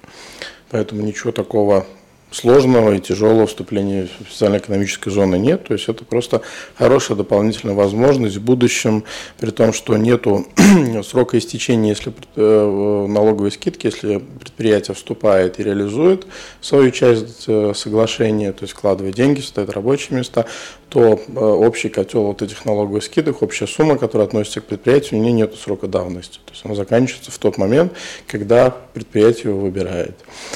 Поэтому 0.72 1.02
ничего 1.02 1.32
такого 1.32 1.86
сложного 2.32 2.94
и 2.94 3.00
тяжелого 3.00 3.48
вступления 3.48 4.08
в 4.20 4.30
специально-экономической 4.30 5.10
зоны 5.10 5.38
нет. 5.38 5.66
То 5.68 5.74
есть 5.74 5.90
это 5.90 6.06
просто 6.06 6.42
хорошая 6.76 7.18
дополнительная 7.18 7.76
возможность 7.76 8.38
в 8.38 8.42
будущем, 8.42 9.04
при 9.40 9.50
том, 9.50 9.74
что 9.74 9.98
нету 9.98 10.48
срока 11.04 11.38
истечения 11.38 11.90
если, 11.90 12.14
э, 12.36 13.06
налоговой 13.08 13.52
скидки, 13.52 13.88
если 13.88 14.22
предприятие 14.40 14.96
вступает 14.96 15.60
и 15.60 15.64
реализует 15.64 16.28
свою 16.62 16.92
часть 16.92 17.46
э, 17.48 17.74
соглашения, 17.76 18.52
то 18.52 18.64
есть 18.64 18.74
вкладывает 18.74 19.16
деньги, 19.16 19.42
создает 19.42 19.72
рабочие 19.72 20.18
места, 20.18 20.46
то 20.90 21.20
э, 21.28 21.40
общий 21.40 21.90
котел 21.90 22.24
вот 22.24 22.42
этих 22.42 22.66
налоговых 22.66 23.04
скидок, 23.04 23.42
общая 23.42 23.68
сумма, 23.68 23.98
которая 23.98 24.28
относится 24.28 24.62
к 24.62 24.66
предприятию, 24.66 25.20
у 25.20 25.24
нее 25.24 25.34
нет 25.34 25.56
срока 25.56 25.88
давности. 25.88 26.40
То 26.46 26.52
есть 26.52 26.66
она 26.66 26.76
заканчивается 26.76 27.32
в 27.32 27.38
тот 27.38 27.58
момент, 27.58 27.94
когда 28.28 28.72
предприятие 28.94 29.52
его 29.52 29.60
выбирает. 29.62 30.16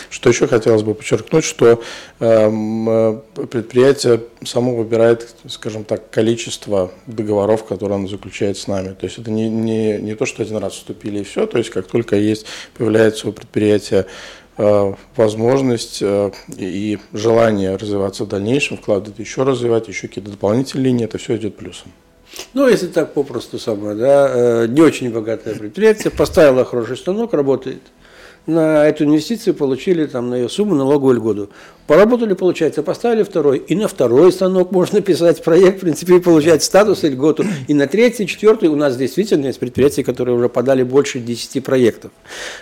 Что 0.09 0.29
еще 0.29 0.47
хотелось 0.47 0.81
бы 0.81 0.95
подчеркнуть, 0.95 1.43
что 1.43 1.62
эм, 2.19 2.89
э, 2.89 3.19
предприятие 3.49 4.21
само 4.45 4.75
выбирает, 4.75 5.35
скажем 5.47 5.83
так, 5.83 6.09
количество 6.09 6.91
договоров, 7.07 7.65
которые 7.65 7.95
оно 7.95 8.07
заключает 8.07 8.57
с 8.57 8.67
нами. 8.67 8.89
То 8.93 9.05
есть 9.05 9.17
это 9.17 9.31
не, 9.31 9.49
не, 9.49 9.97
не 9.97 10.15
то, 10.15 10.25
что 10.25 10.43
один 10.43 10.57
раз 10.57 10.73
вступили 10.73 11.19
и 11.19 11.23
все, 11.23 11.47
то 11.47 11.57
есть 11.57 11.69
как 11.69 11.87
только 11.87 12.15
есть, 12.15 12.45
появляется 12.77 13.27
у 13.29 13.31
предприятия 13.31 14.05
э, 14.57 14.93
возможность 15.15 15.99
э, 16.01 16.31
и 16.57 16.99
желание 17.13 17.75
развиваться 17.75 18.25
в 18.25 18.27
дальнейшем, 18.27 18.77
вкладывать 18.77 19.19
еще 19.19 19.43
развивать, 19.43 19.87
еще 19.87 20.07
какие-то 20.07 20.31
дополнительные 20.31 20.85
линии, 20.85 21.05
это 21.05 21.17
все 21.17 21.35
идет 21.37 21.57
плюсом. 21.57 21.91
Ну, 22.53 22.67
если 22.67 22.87
так 22.87 23.13
попросту 23.13 23.59
самое, 23.59 23.95
да, 23.95 24.65
не 24.67 24.81
очень 24.81 25.11
богатое 25.11 25.53
предприятие, 25.53 26.09
поставило 26.09 26.65
хороший 26.65 26.97
станок, 26.97 27.33
работает. 27.33 27.81
На 28.45 28.85
эту 28.87 29.05
инвестицию 29.05 29.53
получили 29.53 30.05
там 30.05 30.29
на 30.29 30.35
ее 30.35 30.49
сумму 30.49 30.75
налоговую 30.75 31.15
льготу. 31.15 31.49
Поработали, 31.87 32.33
получается, 32.33 32.81
поставили 32.81 33.23
второй, 33.23 33.57
и 33.57 33.75
на 33.75 33.89
второй 33.89 34.31
станок 34.31 34.71
можно 34.71 35.01
писать 35.01 35.43
проект, 35.43 35.79
в 35.79 35.81
принципе, 35.81 36.15
и 36.15 36.19
получать 36.19 36.63
статус 36.63 37.03
и 37.03 37.09
льготу. 37.09 37.43
И 37.67 37.73
на 37.73 37.87
третий, 37.87 38.25
четвертый 38.25 38.69
у 38.69 38.75
нас 38.77 38.95
действительно 38.95 39.47
есть 39.47 39.59
предприятия, 39.59 40.01
которые 40.03 40.37
уже 40.37 40.47
подали 40.47 40.83
больше 40.83 41.19
10 41.19 41.61
проектов. 41.61 42.11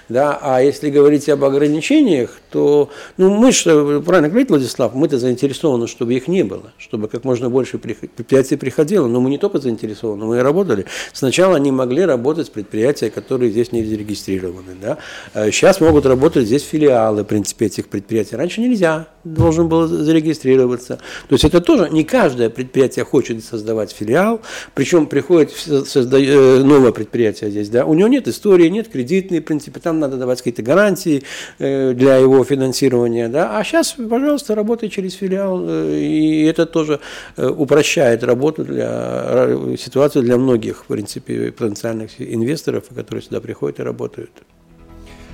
Да? 0.10 0.40
А 0.42 0.62
если 0.62 0.90
говорить 0.90 1.30
об 1.30 1.44
ограничениях, 1.44 2.32
то 2.50 2.90
ну, 3.18 3.30
мы 3.30 3.52
же, 3.52 4.02
правильно 4.02 4.30
говорит 4.30 4.50
Владислав, 4.50 4.96
мы-то 4.96 5.20
заинтересованы, 5.20 5.88
чтобы 5.88 6.16
их 6.16 6.28
не 6.28 6.44
было, 6.44 6.74
чтобы 6.80 7.08
как 7.08 7.24
можно 7.24 7.52
больше 7.52 7.78
предприятий 7.78 8.56
приходило. 8.56 9.08
Но 9.08 9.22
мы 9.22 9.30
не 9.30 9.38
только 9.38 9.60
заинтересованы, 9.60 10.26
мы 10.26 10.38
и 10.38 10.42
работали. 10.42 10.86
Сначала 11.14 11.58
они 11.58 11.72
могли 11.72 12.06
работать 12.06 12.52
предприятия, 12.52 13.12
которые 13.12 13.52
здесь 13.52 13.72
не 13.72 13.84
зарегистрированы. 13.84 14.72
Да? 14.82 14.98
А 15.36 15.52
Сейчас 15.72 15.80
могут 15.80 16.06
работать 16.06 16.48
здесь 16.48 16.64
филиалы, 16.64 17.24
в 17.24 17.28
принципе, 17.28 17.68
этих 17.68 17.88
предприятий. 17.88 18.36
Раньше 18.36 18.60
нельзя, 18.60 19.08
должен 19.24 19.70
был 19.70 19.88
зарегистрироваться. 19.88 21.00
То 21.30 21.36
есть 21.36 21.46
это 21.46 21.62
тоже 21.62 21.88
не 21.90 22.04
каждое 22.04 22.50
предприятие 22.50 23.06
хочет 23.06 23.42
создавать 23.42 23.94
филиал, 23.94 24.42
причем 24.74 25.06
приходит 25.06 25.52
созда- 25.52 26.20
э, 26.20 26.62
новое 26.62 26.92
предприятие 26.92 27.52
здесь, 27.52 27.70
да, 27.70 27.86
у 27.86 27.94
него 27.94 28.10
нет 28.10 28.28
истории, 28.28 28.68
нет 28.68 28.90
кредитной, 28.90 29.40
в 29.40 29.46
принципе, 29.46 29.80
там 29.80 30.00
надо 30.00 30.18
давать 30.18 30.40
какие-то 30.40 30.62
гарантии 30.62 31.24
э, 31.60 31.94
для 31.94 32.18
его 32.18 32.44
финансирования, 32.44 33.30
да, 33.30 33.58
а 33.58 33.64
сейчас, 33.64 33.94
пожалуйста, 33.94 34.56
работай 34.56 34.90
через 34.90 35.14
филиал, 35.14 35.64
э, 35.66 36.00
и 36.00 36.44
это 36.44 36.66
тоже 36.66 37.00
упрощает 37.38 38.26
работу 38.26 38.66
для 38.66 39.48
ситуацию 39.78 40.24
для 40.24 40.36
многих, 40.36 40.84
в 40.84 40.88
принципе, 40.88 41.54
потенциальных 41.54 42.20
инвесторов, 42.20 42.90
которые 42.94 43.24
сюда 43.24 43.40
приходят 43.40 43.80
и 43.80 43.84
работают. 43.84 44.32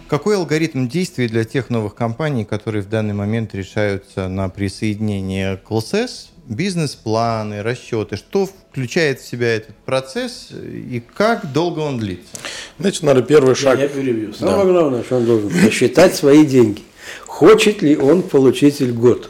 Какой 0.10 0.38
алгоритм 0.38 0.88
действий 0.88 1.28
для 1.28 1.44
тех 1.44 1.70
новых 1.70 1.94
компаний, 1.94 2.46
которые 2.46 2.82
в 2.82 2.88
данный 2.88 3.14
момент 3.14 3.54
решаются 3.54 4.30
на 4.30 4.48
присоединение 4.48 5.58
к 5.58 5.70
ЛСС? 5.70 6.30
Бизнес-планы, 6.48 7.62
расчеты. 7.62 8.16
Что 8.16 8.46
включает 8.46 9.20
в 9.20 9.28
себя 9.28 9.54
этот 9.54 9.76
процесс 9.76 10.52
и 10.52 11.04
как 11.14 11.52
долго 11.52 11.80
он 11.80 12.00
длится? 12.00 12.38
Знаете, 12.80 13.00
наверное, 13.02 13.28
первый 13.28 13.56
шаг... 13.56 13.80
Я 13.80 13.90
перебью. 13.90 14.32
Самое 14.34 14.72
главное, 14.72 15.04
что 15.04 15.18
он 15.18 15.26
должен 15.26 15.50
посчитать 15.50 16.16
свои 16.16 16.46
деньги. 16.46 16.84
Хочет 17.26 17.82
ли 17.82 17.98
он 17.98 18.22
получить 18.22 18.80
льготу? 18.80 19.28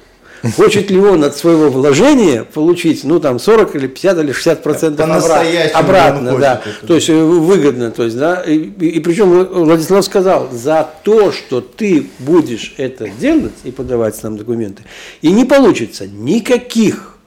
Хочет 0.56 0.90
ли 0.92 1.00
он 1.00 1.24
от 1.24 1.36
своего 1.36 1.70
вложения 1.70 2.44
получить, 2.44 3.04
ну, 3.04 3.20
там, 3.20 3.40
40 3.40 3.76
или 3.76 3.88
50 3.88 4.18
или 4.20 4.32
60 4.32 4.64
процентов 4.64 5.06
обратно, 5.74 6.32
да. 6.40 6.62
это. 6.66 6.88
То 6.88 6.96
есть 6.96 7.10
э, 7.10 7.16
выгодно, 7.24 7.92
то 7.92 8.04
есть, 8.04 8.18
да. 8.18 8.42
И, 8.42 8.56
и- 8.58 8.90
и 8.90 9.00
причем 9.00 9.46
Владислав 9.46 10.06
сказал, 10.06 10.50
за 10.52 10.88
то, 11.04 11.32
что 11.32 11.62
ты 11.62 12.08
будешь 12.20 12.74
это 12.78 13.10
делать 13.10 13.54
и 13.64 13.72
подавать 13.72 14.22
нам 14.24 14.38
документы, 14.38 14.84
и 15.22 15.32
не 15.32 15.46
получится 15.46 16.06
никаких 16.08 17.18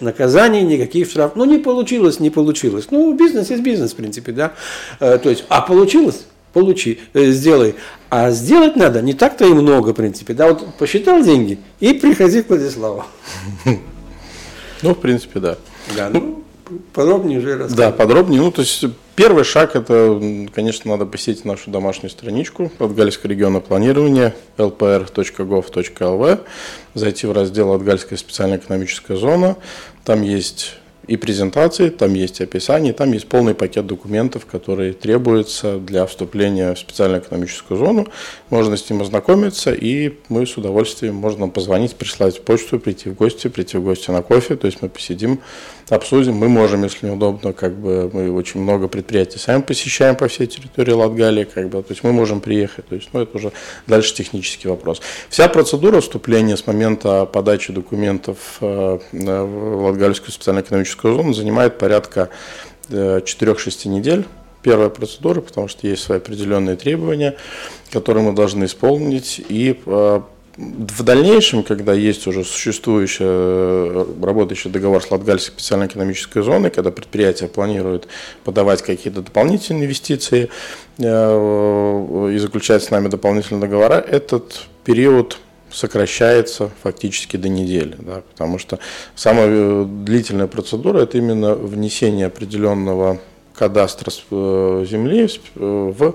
наказаний, 0.00 0.62
никаких 0.62 1.10
штрафов. 1.10 1.36
Ну, 1.36 1.44
не 1.44 1.58
получилось, 1.58 2.20
не 2.20 2.30
получилось. 2.30 2.86
Ну, 2.90 3.14
бизнес 3.14 3.50
есть 3.50 3.62
бизнес, 3.62 3.92
в 3.92 3.96
принципе, 3.96 4.32
да. 4.32 4.52
Э, 5.00 5.18
То 5.18 5.30
есть, 5.30 5.44
а 5.48 5.60
получилось, 5.60 6.26
получи, 6.52 6.98
э, 7.14 7.30
сделай. 7.30 7.74
А 8.10 8.30
сделать 8.30 8.76
надо 8.76 9.02
не 9.02 9.12
так-то 9.12 9.44
и 9.44 9.52
много, 9.52 9.90
в 9.90 9.94
принципе. 9.94 10.34
Да, 10.34 10.48
вот 10.48 10.74
посчитал 10.74 11.22
деньги 11.22 11.58
и 11.80 11.92
приходи 11.92 12.42
к 12.42 12.48
Владиславу. 12.48 13.04
Ну, 14.80 14.94
в 14.94 14.98
принципе, 15.00 15.40
да. 15.40 15.58
Да, 15.96 16.08
ну, 16.08 16.44
подробнее 16.92 17.38
уже 17.38 17.54
рассказать. 17.54 17.76
Да, 17.76 17.90
подробнее. 17.90 18.40
Ну, 18.40 18.50
то 18.52 18.62
есть 18.62 18.84
первый 19.16 19.44
шаг 19.44 19.74
это, 19.74 20.20
конечно, 20.54 20.90
надо 20.92 21.06
посетить 21.06 21.44
нашу 21.44 21.70
домашнюю 21.70 22.10
страничку 22.10 22.70
Латгальского 22.78 23.30
региона 23.30 23.60
планирования 23.60 24.34
lpr.gov.lv, 24.56 26.40
зайти 26.94 27.26
в 27.26 27.32
раздел 27.32 27.70
Латгальская 27.70 28.18
специальная 28.18 28.58
экономическая 28.58 29.16
зона. 29.16 29.56
Там 30.04 30.22
есть 30.22 30.77
и 31.08 31.16
презентации, 31.16 31.88
там 31.88 32.14
есть 32.14 32.40
описание, 32.40 32.92
там 32.92 33.12
есть 33.12 33.26
полный 33.26 33.54
пакет 33.54 33.86
документов, 33.86 34.44
которые 34.46 34.92
требуются 34.92 35.78
для 35.78 36.04
вступления 36.06 36.74
в 36.74 36.78
специальную 36.78 37.22
экономическую 37.22 37.78
зону. 37.78 38.06
Можно 38.50 38.76
с 38.76 38.88
ним 38.88 39.00
ознакомиться, 39.00 39.72
и 39.72 40.14
мы 40.28 40.46
с 40.46 40.56
удовольствием, 40.58 41.14
можно 41.14 41.48
позвонить, 41.48 41.96
прислать 41.96 42.42
почту, 42.42 42.78
прийти 42.78 43.08
в 43.08 43.14
гости, 43.14 43.48
прийти 43.48 43.78
в 43.78 43.84
гости 43.84 44.10
на 44.10 44.22
кофе, 44.22 44.56
то 44.56 44.66
есть 44.66 44.82
мы 44.82 44.90
посидим, 44.90 45.40
обсудим. 45.88 46.34
Мы 46.34 46.48
можем, 46.48 46.84
если 46.84 47.06
неудобно, 47.06 47.52
как 47.52 47.74
бы 47.76 48.10
мы 48.12 48.30
очень 48.30 48.60
много 48.60 48.88
предприятий 48.88 49.38
сами 49.38 49.62
посещаем 49.62 50.14
по 50.14 50.28
всей 50.28 50.46
территории 50.46 50.92
Латгалии, 50.92 51.44
как 51.44 51.70
бы, 51.70 51.82
то 51.82 51.92
есть 51.92 52.04
мы 52.04 52.12
можем 52.12 52.40
приехать, 52.40 52.86
то 52.86 52.94
есть, 52.94 53.08
ну, 53.12 53.22
это 53.22 53.36
уже 53.36 53.52
дальше 53.86 54.14
технический 54.14 54.68
вопрос. 54.68 55.00
Вся 55.30 55.48
процедура 55.48 56.00
вступления 56.00 56.56
с 56.56 56.66
момента 56.66 57.24
подачи 57.24 57.72
документов 57.72 58.58
э, 58.60 58.98
в 59.12 59.82
Латгальскую 59.84 60.32
специальную 60.32 60.64
экономическую 60.64 60.97
зону 61.02 61.32
занимает 61.32 61.78
порядка 61.78 62.30
4-6 62.90 63.22
э, 63.84 63.88
недель 63.88 64.24
первая 64.62 64.88
процедура, 64.88 65.40
потому 65.40 65.68
что 65.68 65.86
есть 65.86 66.02
свои 66.02 66.18
определенные 66.18 66.76
требования, 66.76 67.36
которые 67.92 68.24
мы 68.24 68.32
должны 68.32 68.64
исполнить. 68.64 69.40
И 69.48 69.80
э, 69.86 70.20
в 70.56 71.02
дальнейшем, 71.04 71.62
когда 71.62 71.92
есть 71.92 72.26
уже 72.26 72.44
существующий 72.44 73.24
э, 73.24 74.06
работающий 74.22 74.70
договор 74.70 75.02
с 75.02 75.10
Латгальской 75.10 75.52
специальной 75.52 75.86
экономической 75.86 76.42
зоной, 76.42 76.70
когда 76.70 76.90
предприятие 76.90 77.48
планирует 77.48 78.08
подавать 78.44 78.82
какие-то 78.82 79.22
дополнительные 79.22 79.84
инвестиции 79.84 80.50
и 80.98 82.38
заключать 82.38 82.82
с 82.82 82.90
нами 82.90 83.06
дополнительные 83.06 83.60
договора, 83.60 83.94
этот 83.94 84.66
период 84.84 85.38
сокращается 85.72 86.70
фактически 86.82 87.36
до 87.36 87.48
недели, 87.48 87.96
да, 87.98 88.22
потому 88.30 88.58
что 88.58 88.78
самая 89.14 89.48
э, 89.48 89.86
длительная 89.86 90.46
процедура 90.46 91.00
это 91.00 91.18
именно 91.18 91.54
внесение 91.54 92.26
определенного 92.26 93.18
кадастра 93.54 94.10
земли 94.10 95.28
в 95.54 96.14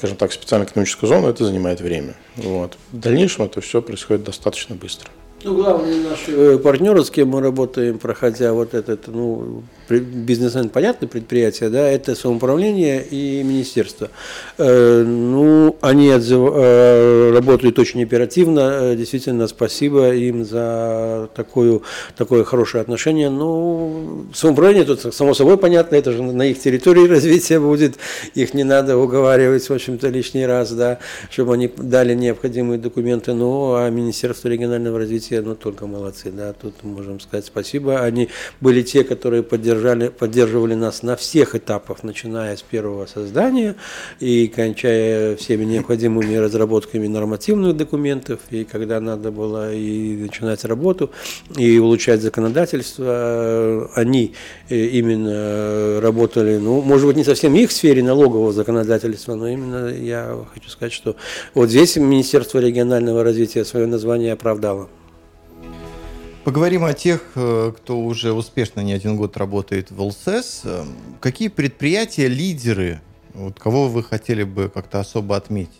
скажем 0.00 0.16
так, 0.16 0.32
специальную 0.32 0.68
экономическую 0.68 1.08
зону, 1.08 1.28
это 1.28 1.44
занимает 1.44 1.80
время. 1.80 2.14
Вот. 2.36 2.78
В 2.92 2.98
дальнейшем 2.98 3.44
это 3.44 3.60
все 3.60 3.82
происходит 3.82 4.24
достаточно 4.24 4.74
быстро. 4.74 5.10
Ну, 5.42 5.56
главные 5.56 6.00
наши 6.02 6.32
э, 6.32 6.58
партнеры, 6.58 7.04
с 7.04 7.10
кем 7.10 7.28
мы 7.28 7.40
работаем, 7.40 7.98
проходя 7.98 8.52
вот 8.52 8.74
этот, 8.74 9.08
ну, 9.08 9.62
бизнесмен, 9.98 10.68
понятно, 10.68 11.08
предприятие, 11.08 11.70
да, 11.70 11.88
это 11.88 12.14
самоуправление 12.14 13.02
и 13.02 13.42
министерство. 13.42 14.10
Э, 14.58 15.02
ну, 15.02 15.76
они 15.80 16.10
отзыв... 16.10 16.52
Э, 16.54 17.32
работают 17.32 17.78
очень 17.78 18.02
оперативно, 18.02 18.94
действительно, 18.96 19.48
спасибо 19.48 20.12
им 20.14 20.44
за 20.44 21.28
такую, 21.34 21.82
такое 22.16 22.44
хорошее 22.44 22.82
отношение. 22.82 23.30
Ну, 23.30 24.26
самоуправление 24.34 24.84
тут, 24.84 25.14
само 25.14 25.34
собой, 25.34 25.56
понятно, 25.56 25.96
это 25.96 26.12
же 26.12 26.22
на 26.22 26.42
их 26.42 26.60
территории 26.60 27.08
развитие 27.08 27.60
будет, 27.60 27.96
их 28.34 28.54
не 28.54 28.64
надо 28.64 28.96
уговаривать, 28.96 29.68
в 29.68 29.72
общем-то, 29.72 30.08
лишний 30.08 30.46
раз, 30.46 30.70
да, 30.72 30.98
чтобы 31.30 31.54
они 31.54 31.70
дали 31.76 32.14
необходимые 32.14 32.78
документы, 32.78 33.34
ну, 33.34 33.74
а 33.74 33.90
Министерство 33.90 34.48
регионального 34.48 34.98
развития 34.98 35.40
ну, 35.40 35.54
только 35.54 35.86
молодцы, 35.86 36.30
да, 36.30 36.52
тут 36.52 36.82
можем 36.82 37.20
сказать 37.20 37.46
спасибо. 37.46 38.00
Они 38.00 38.28
были 38.60 38.82
те, 38.82 39.04
которые 39.04 39.42
поддержали, 39.42 39.79
поддерживали 40.10 40.74
нас 40.74 41.02
на 41.02 41.16
всех 41.16 41.54
этапах, 41.54 42.02
начиная 42.02 42.56
с 42.56 42.62
первого 42.62 43.06
создания 43.06 43.76
и 44.20 44.48
кончая 44.48 45.36
всеми 45.36 45.64
необходимыми 45.64 46.36
разработками 46.36 47.06
нормативных 47.06 47.76
документов, 47.76 48.40
и 48.50 48.64
когда 48.64 49.00
надо 49.00 49.30
было 49.30 49.74
и 49.74 50.16
начинать 50.16 50.64
работу, 50.64 51.10
и 51.56 51.78
улучшать 51.78 52.20
законодательство, 52.22 53.90
они 53.94 54.34
э, 54.68 54.76
именно 54.76 56.00
работали, 56.00 56.58
ну, 56.58 56.80
может 56.82 57.06
быть, 57.06 57.16
не 57.16 57.24
совсем 57.24 57.54
их 57.54 57.72
сфере 57.72 58.02
налогового 58.02 58.52
законодательства, 58.52 59.34
но 59.34 59.48
именно 59.48 59.88
я 59.88 60.36
хочу 60.54 60.68
сказать, 60.68 60.92
что 60.92 61.16
вот 61.54 61.70
здесь 61.70 61.96
Министерство 61.96 62.58
регионального 62.58 63.24
развития 63.24 63.64
свое 63.64 63.86
название 63.86 64.32
оправдало. 64.32 64.88
Поговорим 66.44 66.84
о 66.84 66.94
тех, 66.94 67.22
э, 67.34 67.72
кто 67.76 67.98
уже 67.98 68.32
успешно 68.32 68.80
не 68.80 68.94
один 68.94 69.16
год 69.16 69.36
работает 69.36 69.90
в 69.90 70.00
ЛСС. 70.00 70.62
Какие 71.20 71.48
предприятия, 71.48 72.28
лидеры, 72.28 73.02
вот 73.34 73.58
кого 73.58 73.88
вы 73.88 74.02
хотели 74.02 74.44
бы 74.44 74.70
как-то 74.70 75.00
особо 75.00 75.36
отметить? 75.36 75.74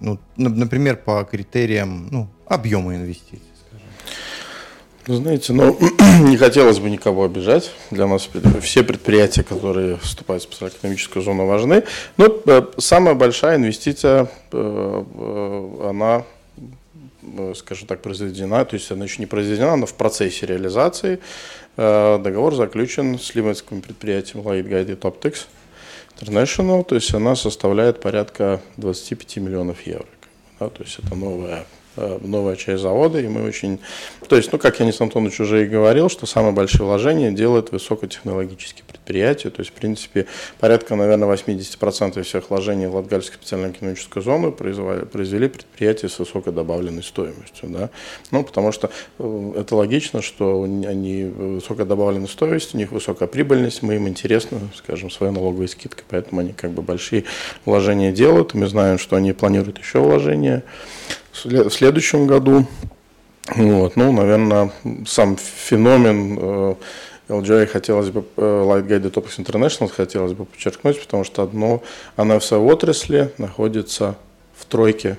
Ну, 0.00 0.18
например, 0.36 0.96
по 0.96 1.22
критериям 1.24 2.08
ну, 2.10 2.28
объема 2.46 2.96
инвестиций. 2.96 3.42
Ну, 5.06 5.16
знаете, 5.16 5.52
ну, 5.52 5.78
не 6.22 6.38
хотелось 6.38 6.78
бы 6.78 6.88
никого 6.88 7.24
обижать. 7.24 7.70
Для 7.90 8.06
нас 8.06 8.28
все 8.62 8.82
предприятия, 8.82 9.42
которые 9.42 9.98
вступают 9.98 10.44
в 10.44 10.62
экономическую 10.62 11.22
зону, 11.22 11.46
важны. 11.46 11.84
Но 12.16 12.26
э, 12.46 12.62
самая 12.78 13.14
большая 13.14 13.56
инвестиция, 13.56 14.28
она 14.50 16.24
Э, 16.24 16.35
скажем 17.54 17.86
так, 17.86 18.02
произведена, 18.02 18.64
то 18.64 18.74
есть 18.74 18.90
она 18.90 19.04
еще 19.04 19.18
не 19.18 19.26
произведена, 19.26 19.76
но 19.76 19.86
в 19.86 19.94
процессе 19.94 20.46
реализации. 20.46 21.20
Э, 21.76 22.18
договор 22.18 22.54
заключен 22.54 23.18
с 23.18 23.34
ливенским 23.34 23.82
предприятием 23.82 24.42
Light 24.46 24.68
Guided 24.68 25.00
Optics 25.00 25.46
International, 26.18 26.84
то 26.84 26.94
есть 26.94 27.12
она 27.14 27.36
составляет 27.36 28.00
порядка 28.00 28.60
25 28.76 29.36
миллионов 29.38 29.86
евро. 29.86 30.06
Да, 30.58 30.68
то 30.68 30.82
есть 30.82 30.98
это 30.98 31.14
новая 31.14 31.66
Э, 31.66 31.75
новая 31.96 32.56
часть 32.56 32.82
завода, 32.82 33.20
и 33.20 33.28
мы 33.28 33.42
очень... 33.44 33.78
То 34.28 34.36
есть, 34.36 34.52
ну, 34.52 34.58
как 34.58 34.80
Янис 34.80 35.00
Антонович 35.00 35.40
уже 35.40 35.64
и 35.64 35.66
говорил, 35.66 36.08
что 36.08 36.26
самые 36.26 36.52
большие 36.52 36.84
вложения 36.84 37.30
делают 37.30 37.72
высокотехнологические 37.72 38.84
предприятия, 38.86 39.50
то 39.50 39.60
есть, 39.60 39.70
в 39.70 39.74
принципе, 39.74 40.26
порядка, 40.58 40.96
наверное, 40.96 41.28
80% 41.28 42.22
всех 42.22 42.50
вложений 42.50 42.88
в 42.88 42.96
Латгальскую 42.96 43.38
специальную 43.40 43.72
экономическую 43.72 44.22
зону 44.22 44.52
произвели 44.52 45.48
предприятия 45.48 46.08
с 46.08 46.18
высокой 46.18 46.52
добавленной 46.52 47.02
стоимостью, 47.02 47.68
да, 47.68 47.90
ну, 48.30 48.42
потому 48.42 48.72
что 48.72 48.90
э, 49.18 49.52
это 49.56 49.76
логично, 49.76 50.22
что 50.22 50.62
они 50.62 51.24
высокая 51.24 51.86
добавленная 51.86 52.28
стоимость, 52.28 52.74
у 52.74 52.78
них 52.78 52.92
высокая 52.92 53.28
прибыльность, 53.28 53.82
мы 53.82 53.96
им 53.96 54.08
интересно, 54.08 54.58
скажем, 54.76 55.10
своей 55.10 55.32
налоговой 55.32 55.68
скидкой, 55.68 56.04
поэтому 56.08 56.40
они 56.40 56.52
как 56.52 56.72
бы 56.72 56.82
большие 56.82 57.24
вложения 57.64 58.12
делают, 58.12 58.54
мы 58.54 58.66
знаем, 58.66 58.98
что 58.98 59.16
они 59.16 59.32
планируют 59.32 59.78
еще 59.78 60.00
вложения, 60.00 60.64
в 61.44 61.70
следующем 61.70 62.26
году. 62.26 62.66
Вот, 63.54 63.96
ну, 63.96 64.12
наверное, 64.12 64.72
сам 65.06 65.36
феномен 65.36 66.38
э, 66.40 66.74
LGI 67.28 67.66
хотелось 67.66 68.10
бы, 68.10 68.24
э, 68.36 68.40
Light 68.40 68.88
Guided 68.88 69.12
Optics 69.12 69.38
International 69.38 69.88
хотелось 69.88 70.32
бы 70.32 70.46
подчеркнуть, 70.46 71.00
потому 71.00 71.22
что 71.22 71.42
одно, 71.44 71.82
она 72.16 72.40
в 72.40 72.44
своей 72.44 72.64
отрасли 72.64 73.32
находится 73.38 74.16
в 74.56 74.64
тройке 74.64 75.16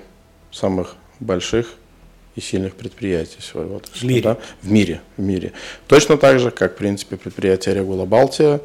самых 0.52 0.96
больших 1.20 1.74
и 2.36 2.42
сильных 2.42 2.74
предприятий 2.74 3.40
своей 3.40 3.70
отрасли. 3.70 4.06
В 4.06 4.08
мире. 4.08 4.22
Да? 4.22 4.36
В 4.60 4.70
мире, 4.70 5.00
в 5.16 5.22
мире. 5.22 5.52
Точно 5.86 6.18
так 6.18 6.38
же, 6.38 6.50
как, 6.50 6.74
в 6.74 6.76
принципе, 6.76 7.16
предприятие 7.16 7.76
Регула 7.76 8.04
Балтия 8.04 8.60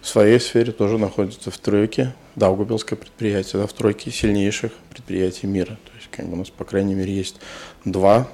в 0.00 0.06
своей 0.06 0.38
сфере 0.38 0.70
тоже 0.70 0.98
находится 0.98 1.50
в 1.50 1.58
тройке, 1.58 2.14
Даугавпилское 2.36 2.96
предприятие, 2.96 3.62
да, 3.62 3.66
в 3.66 3.72
тройке 3.72 4.12
сильнейших 4.12 4.70
предприятий 4.90 5.48
мира 5.48 5.76
как 6.10 6.26
бы 6.26 6.34
у 6.34 6.36
нас, 6.36 6.50
по 6.50 6.64
крайней 6.64 6.94
мере, 6.94 7.14
есть 7.14 7.40
два 7.84 8.28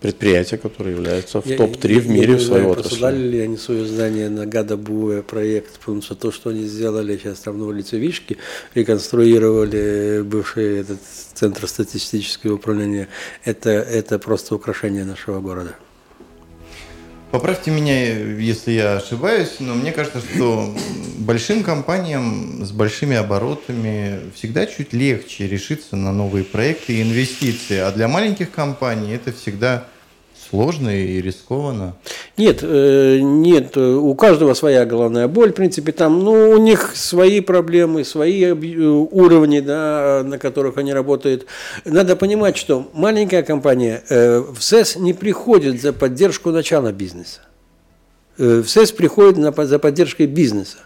предприятия, 0.00 0.58
которые 0.58 0.94
являются 0.94 1.40
в 1.40 1.56
топ-3 1.56 2.00
в 2.00 2.08
мире 2.08 2.32
я, 2.32 2.38
в 2.38 2.42
своей 2.42 2.66
отрасли. 2.66 2.90
Посудали 2.90 3.28
ли 3.28 3.40
они 3.40 3.56
свое 3.56 3.86
здание 3.86 4.28
на 4.28 4.46
Гадабуэ 4.46 5.22
проект, 5.22 5.78
потому 5.78 6.02
что 6.02 6.14
то, 6.14 6.30
что 6.30 6.50
они 6.50 6.64
сделали 6.64 7.16
сейчас 7.16 7.40
там 7.40 7.58
на 7.58 7.66
улице 7.66 7.98
Вишки, 7.98 8.36
реконструировали 8.74 10.22
бывший 10.22 10.80
этот 10.80 10.98
центр 11.34 11.66
статистического 11.66 12.54
управления, 12.54 13.08
это, 13.44 13.70
это 13.70 14.18
просто 14.18 14.54
украшение 14.54 15.04
нашего 15.04 15.40
города. 15.40 15.74
Поправьте 17.36 17.70
меня, 17.70 18.14
если 18.38 18.72
я 18.72 18.96
ошибаюсь, 18.96 19.56
но 19.58 19.74
мне 19.74 19.92
кажется, 19.92 20.22
что 20.22 20.74
большим 21.18 21.64
компаниям 21.64 22.64
с 22.64 22.72
большими 22.72 23.14
оборотами 23.14 24.30
всегда 24.34 24.64
чуть 24.64 24.94
легче 24.94 25.46
решиться 25.46 25.96
на 25.96 26.14
новые 26.14 26.46
проекты 26.46 26.94
и 26.94 27.02
инвестиции, 27.02 27.76
а 27.76 27.92
для 27.92 28.08
маленьких 28.08 28.50
компаний 28.50 29.12
это 29.12 29.34
всегда 29.34 29.84
сложно 30.50 30.88
и 30.88 31.20
рискованно. 31.20 31.96
Нет, 32.36 32.60
э, 32.62 33.18
нет, 33.20 33.76
у 33.76 34.14
каждого 34.14 34.54
своя 34.54 34.84
головная 34.84 35.28
боль, 35.28 35.52
в 35.52 35.54
принципе, 35.54 35.92
там, 35.92 36.20
ну, 36.22 36.50
у 36.50 36.58
них 36.58 36.92
свои 36.94 37.40
проблемы, 37.40 38.04
свои 38.04 38.52
уровни, 38.52 39.60
да, 39.60 40.22
на 40.24 40.38
которых 40.38 40.78
они 40.78 40.92
работают. 40.92 41.46
Надо 41.84 42.16
понимать, 42.16 42.56
что 42.56 42.88
маленькая 42.92 43.42
компания 43.42 44.02
в 44.08 44.56
СЭС 44.60 44.96
не 44.96 45.12
приходит 45.12 45.80
за 45.80 45.92
поддержку 45.92 46.50
начала 46.50 46.92
бизнеса. 46.92 47.40
В 48.38 48.64
СЭС 48.64 48.92
приходит 48.92 49.36
за 49.56 49.78
поддержкой 49.78 50.26
бизнеса. 50.26 50.78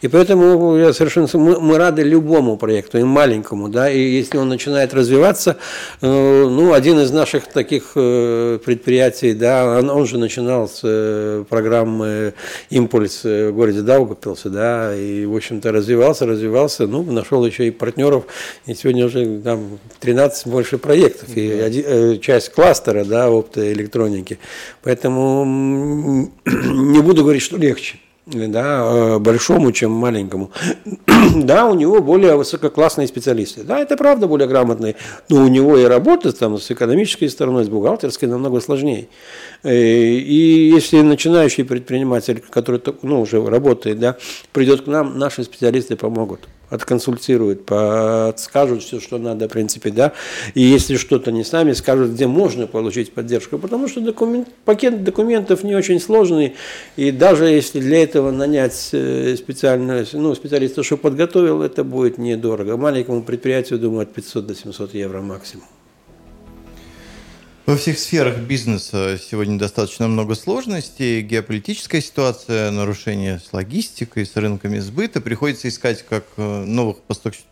И 0.00 0.08
поэтому 0.08 0.76
я 0.76 0.92
совершенно, 0.92 1.28
мы, 1.34 1.60
мы 1.60 1.78
рады 1.78 2.02
любому 2.02 2.56
проекту, 2.56 2.98
и 2.98 3.02
маленькому, 3.02 3.68
да, 3.68 3.90
и 3.90 4.00
если 4.00 4.38
он 4.38 4.48
начинает 4.48 4.94
развиваться, 4.94 5.56
э, 6.00 6.06
ну, 6.06 6.72
один 6.72 6.98
из 7.00 7.10
наших 7.10 7.46
таких 7.46 7.92
э, 7.94 8.58
предприятий, 8.64 9.34
да, 9.34 9.78
он, 9.78 9.90
он 9.90 10.06
же 10.06 10.18
начинал 10.18 10.68
с 10.68 10.80
э, 10.82 11.44
программы 11.48 12.34
«Импульс» 12.70 13.24
в 13.24 13.52
городе 13.52 13.82
Даугавпилсе, 13.82 14.48
да, 14.48 14.94
и, 14.94 15.26
в 15.26 15.34
общем-то, 15.34 15.72
развивался, 15.72 16.26
развивался, 16.26 16.86
ну, 16.86 17.02
нашел 17.02 17.44
еще 17.44 17.66
и 17.68 17.70
партнеров, 17.70 18.24
и 18.66 18.74
сегодня 18.74 19.06
уже 19.06 19.40
там 19.40 19.78
13 20.00 20.46
больше 20.46 20.78
проектов, 20.78 21.28
и 21.36 21.50
один, 21.50 22.20
часть 22.20 22.52
кластера, 22.52 23.04
да, 23.04 23.28
оптоэлектроники. 23.28 24.38
Поэтому 24.82 25.44
не 26.44 27.00
буду 27.00 27.22
говорить, 27.22 27.42
что 27.42 27.56
легче 27.56 27.98
да, 28.30 28.80
э, 28.84 29.18
большому, 29.18 29.72
чем 29.72 29.92
маленькому. 29.92 30.50
да, 31.34 31.66
у 31.66 31.74
него 31.74 32.02
более 32.02 32.36
высококлассные 32.36 33.08
специалисты. 33.08 33.62
Да, 33.62 33.78
это 33.78 33.96
правда 33.96 34.26
более 34.26 34.48
грамотные, 34.48 34.96
но 35.28 35.44
у 35.44 35.48
него 35.48 35.78
и 35.78 35.84
работа 35.84 36.32
там 36.32 36.58
с 36.58 36.70
экономической 36.70 37.28
стороной, 37.28 37.64
с 37.64 37.68
бухгалтерской 37.68 38.28
намного 38.28 38.60
сложнее. 38.60 39.08
Э, 39.62 39.74
и 39.74 40.70
если 40.74 41.00
начинающий 41.00 41.64
предприниматель, 41.64 42.42
который 42.50 42.80
ну, 43.02 43.22
уже 43.22 43.44
работает, 43.44 43.98
да, 43.98 44.16
придет 44.52 44.82
к 44.82 44.86
нам, 44.86 45.18
наши 45.18 45.44
специалисты 45.44 45.96
помогут 45.96 46.40
отконсультируют, 46.70 47.66
подскажут 47.66 48.82
все, 48.82 49.00
что 49.00 49.18
надо, 49.18 49.48
в 49.48 49.52
принципе, 49.52 49.90
да, 49.90 50.12
и 50.54 50.62
если 50.62 50.96
что-то 50.96 51.32
не 51.32 51.44
сами, 51.44 51.72
скажут, 51.72 52.10
где 52.10 52.26
можно 52.26 52.66
получить 52.66 53.12
поддержку, 53.12 53.58
потому 53.58 53.88
что 53.88 54.00
документ, 54.00 54.48
пакет 54.64 55.04
документов 55.04 55.64
не 55.64 55.74
очень 55.74 56.00
сложный, 56.00 56.54
и 56.96 57.10
даже 57.10 57.46
если 57.46 57.80
для 57.80 58.02
этого 58.02 58.30
нанять 58.30 58.90
э, 58.92 59.36
специального, 59.36 60.04
ну, 60.12 60.34
специалиста, 60.34 60.82
что 60.82 60.96
подготовил, 60.96 61.62
это 61.62 61.84
будет 61.84 62.18
недорого. 62.18 62.76
Маленькому 62.76 63.22
предприятию, 63.22 63.78
думаю, 63.78 64.02
от 64.02 64.12
500 64.12 64.46
до 64.46 64.54
700 64.54 64.94
евро 64.94 65.20
максимум. 65.20 65.64
Во 67.68 67.76
всех 67.76 67.98
сферах 67.98 68.38
бизнеса 68.38 69.20
сегодня 69.22 69.58
достаточно 69.58 70.08
много 70.08 70.34
сложностей. 70.36 71.20
Геополитическая 71.20 72.00
ситуация, 72.00 72.70
нарушения 72.70 73.42
с 73.46 73.52
логистикой, 73.52 74.24
с 74.24 74.34
рынками 74.36 74.78
сбыта. 74.78 75.20
Приходится 75.20 75.68
искать 75.68 76.02
как 76.02 76.24
э, 76.38 76.64
новых 76.64 76.96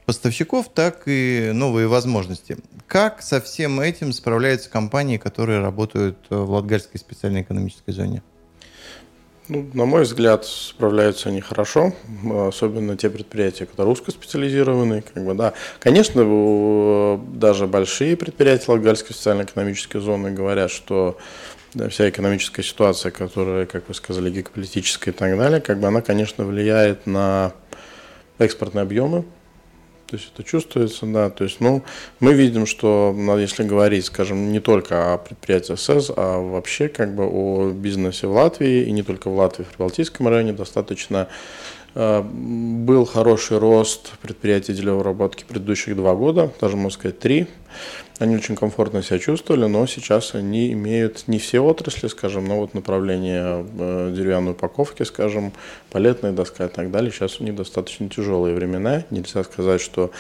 поставщиков, 0.07 0.71
так 0.73 1.03
и 1.05 1.51
новые 1.53 1.87
возможности. 1.87 2.57
Как 2.87 3.21
со 3.21 3.43
всем 3.43 3.79
этим 3.79 4.15
справляются 4.15 4.71
компании, 4.71 5.19
которые 5.19 5.61
работают 5.61 6.17
э, 6.31 6.35
в 6.35 6.51
Латгальской 6.51 6.99
специальной 6.99 7.43
экономической 7.43 7.93
зоне? 7.93 8.23
Ну, 9.49 9.65
на 9.75 9.85
мой 9.85 10.03
взгляд, 10.03 10.45
справляются 10.45 11.29
они 11.29 11.41
хорошо, 11.41 11.93
особенно 12.49 12.97
те 12.97 13.09
предприятия, 13.09 13.67
которые 13.67 13.93
узкоспециализированы. 13.93 15.03
Как 15.15 15.25
бы, 15.25 15.35
да. 15.35 15.53
Конечно, 15.79 17.21
даже 17.33 17.69
большие 17.69 18.17
предприятия 18.17 18.73
Латгальской 18.73 19.15
социально-экономической 19.15 20.01
зоны 20.01 20.33
говорят, 20.33 20.73
что 20.73 21.17
да, 21.75 21.89
вся 21.89 22.09
экономическая 22.09 22.65
ситуация, 22.65 23.13
которая, 23.13 23.67
как 23.67 23.87
вы 23.87 23.95
сказали, 23.95 24.31
геополитическая 24.31 25.15
и 25.15 25.17
так 25.17 25.39
далее, 25.39 25.61
как 25.61 25.79
бы 25.79 25.87
она, 25.87 26.01
конечно, 26.01 26.45
влияет 26.45 27.07
на 27.07 27.53
экспортные 28.39 28.83
объемы 28.83 29.25
то 30.07 30.17
есть 30.17 30.31
это 30.33 30.45
чувствуется, 30.45 31.07
да. 31.07 31.31
То 31.31 31.45
есть, 31.45 31.61
ну, 31.61 31.83
мы 32.21 32.33
видим, 32.33 32.67
что 32.67 33.15
если 33.39 33.65
говорить, 33.65 34.05
скажем, 34.05 34.53
не 34.53 34.61
только 34.61 35.15
о 35.15 35.19
предприятии 35.19 35.75
СЭС, 35.75 36.11
а 36.17 36.41
вообще 36.41 36.89
как 36.89 37.15
бы 37.15 37.25
о 37.25 37.71
бизнесе 37.73 38.27
в 38.27 38.33
Латвии, 38.33 38.85
и 38.85 38.93
не 38.93 39.03
только 39.03 39.29
в 39.29 39.37
Латвии, 39.37 39.65
в 39.65 39.69
Прибалтийском 39.69 40.29
районе 40.29 40.53
достаточно 40.53 41.29
э, 41.95 42.23
был 42.23 43.05
хороший 43.05 43.59
рост 43.59 44.13
предприятий 44.23 44.75
деловой 44.75 45.03
работки 45.03 45.45
предыдущих 45.47 45.97
два 45.97 46.15
года, 46.15 46.53
даже 46.61 46.77
можно 46.77 46.91
сказать 46.91 47.19
три. 47.19 47.49
Они 48.19 48.35
очень 48.35 48.57
комфортно 48.57 49.03
себя 49.03 49.19
чувствовали, 49.19 49.67
но 49.67 49.87
сейчас 49.87 50.35
они 50.35 50.73
имеют 50.73 51.29
не 51.29 51.39
все 51.39 51.61
отрасли, 51.61 52.09
скажем, 52.09 52.47
но 52.47 52.61
вот 52.61 52.73
направление 52.73 53.67
э, 53.79 54.13
деревянной 54.17 54.53
упаковки, 54.53 55.03
скажем, 55.03 55.53
палетная 55.91 56.33
доска 56.33 56.65
и 56.65 56.69
так 56.69 56.91
далее. 56.91 57.11
Сейчас 57.11 57.41
у 57.41 57.45
них 57.45 57.55
достаточно 57.55 58.09
тяжелые 58.09 58.55
времена. 58.55 59.05
Нельзя 59.11 59.45
сказать, 59.45 59.83
что 59.83 60.13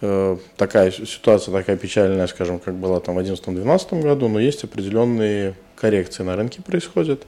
э, 0.00 0.38
такая 0.56 0.90
ситуация 0.90 1.52
такая 1.52 1.76
печальная, 1.76 2.26
скажем, 2.26 2.58
как 2.58 2.74
была 2.74 3.00
там 3.00 3.16
в 3.16 3.18
2011-2012 3.18 4.00
году, 4.00 4.28
но 4.28 4.40
есть 4.40 4.64
определенные 4.64 5.54
коррекции 5.76 6.22
на 6.22 6.36
рынке 6.36 6.62
происходят. 6.62 7.26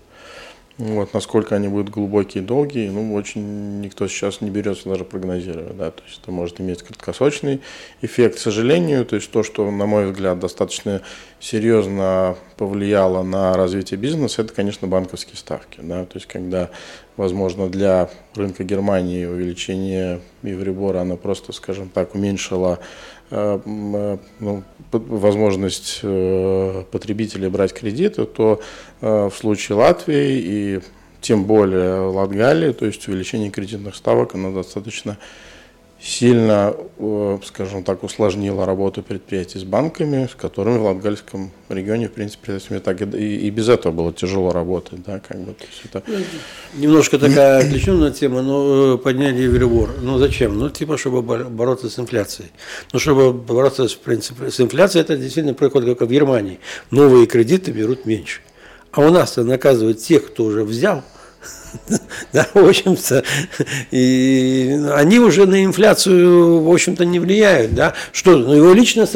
Вот, 0.77 1.15
насколько 1.15 1.55
они 1.55 1.69
будут 1.69 1.91
глубокие 1.91 2.43
и 2.43 2.47
долгие, 2.47 2.89
ну, 2.89 3.15
очень 3.15 3.81
никто 3.81 4.09
сейчас 4.09 4.41
не 4.41 4.51
берется 4.51 4.89
даже 4.89 5.05
прогнозировать, 5.05 5.77
да, 5.77 5.93
то 5.93 6.03
есть 6.05 6.19
это 6.21 6.33
может 6.33 6.61
иметь 6.61 6.83
краткосрочный 6.83 7.61
эффект. 8.03 8.37
К 8.37 8.39
сожалению, 8.41 9.07
то 9.07 9.15
есть 9.15 9.31
то, 9.31 9.45
что, 9.45 9.71
на 9.71 9.87
мой 9.87 10.11
взгляд, 10.11 10.41
достаточно 10.41 11.01
серьезно 11.39 12.37
повлияло 12.57 13.23
на 13.23 13.55
развитие 13.55 14.01
бизнеса, 14.01 14.43
это, 14.43 14.53
конечно, 14.53 14.89
банковские 14.89 15.37
ставки, 15.37 15.79
да, 15.81 16.07
то 16.07 16.17
есть 16.17 16.27
когда, 16.27 16.71
возможно, 17.17 17.69
для 17.69 18.11
рынка 18.35 18.65
Германии 18.65 19.27
увеличение 19.27 20.23
Евребора, 20.43 21.03
оно 21.03 21.17
просто, 21.17 21.53
скажем 21.53 21.89
так, 21.89 22.17
уменьшило 22.17 22.81
ну, 23.31 24.63
возможность 24.91 26.01
э, 26.03 26.85
потребителей 26.91 27.49
брать 27.49 27.73
кредиты, 27.73 28.25
то 28.27 28.61
в 29.01 29.33
случае 29.33 29.77
Латвии 29.77 30.39
и 30.39 30.81
тем 31.21 31.45
более 31.45 32.01
Латгалии, 32.11 32.73
то 32.73 32.85
есть 32.85 33.09
увеличение 33.09 33.51
кредитных 33.51 33.97
ставок, 33.97 34.35
оно 34.35 34.53
достаточно 34.53 35.17
сильно, 36.05 36.77
э, 36.99 37.39
скажем 37.47 37.83
так, 37.83 38.05
усложнило 38.05 38.67
работу 38.67 39.03
предприятий 39.03 39.59
с 39.59 39.65
банками, 39.65 40.29
с 40.31 40.35
которыми 40.35 40.77
в 40.77 40.83
Латгальском 40.83 41.51
регионе, 41.71 42.09
в 42.09 42.13
принципе, 42.13 42.59
так 42.81 43.01
и, 43.01 43.37
и 43.47 43.51
без 43.51 43.71
этого 43.71 43.91
было 43.93 44.13
тяжело 44.13 44.53
работать. 44.53 45.03
Да, 45.03 45.19
как 45.27 45.41
бы, 45.41 45.55
это... 45.85 46.03
Ну, 46.07 46.19
немножко 46.75 47.19
такая 47.19 47.61
отвлеченная 47.61 48.11
тема, 48.11 48.43
но 48.43 48.95
э, 48.95 48.99
подняли 48.99 49.43
Евробор. 49.43 49.95
Ну 50.03 50.19
зачем? 50.19 50.59
Ну 50.59 50.69
типа, 50.69 50.99
чтобы 50.99 51.23
бороться 51.23 51.89
с 51.89 51.99
инфляцией. 51.99 52.51
Ну, 52.93 52.99
чтобы 52.99 53.33
бороться 53.33 53.89
с, 53.89 53.95
принципе, 53.95 54.51
с 54.51 54.61
инфляцией, 54.61 55.03
это 55.03 55.17
действительно 55.17 55.55
происходит 55.55 55.99
как 55.99 56.09
в 56.09 56.13
Германии. 56.13 56.61
Новые 56.91 57.27
кредиты 57.27 57.73
берут 57.73 58.05
меньше. 58.05 58.43
А 58.93 59.01
у 59.01 59.11
нас-то 59.11 59.43
наказывают 59.43 60.01
тех, 60.01 60.27
кто 60.27 60.45
уже 60.45 60.65
взял– 60.65 61.03
да, 62.33 62.47
в 62.55 62.69
общем-то, 62.69 63.25
и 63.91 64.81
они 64.93 65.19
уже 65.19 65.47
на 65.47 65.65
инфляцию, 65.65 66.63
в 66.63 66.73
общем-то, 66.73 67.05
не 67.05 67.19
влияют, 67.19 67.75
да, 67.75 67.95
что, 68.13 68.37
ну, 68.37 68.55
его 68.55 68.73
личное 68.73 69.07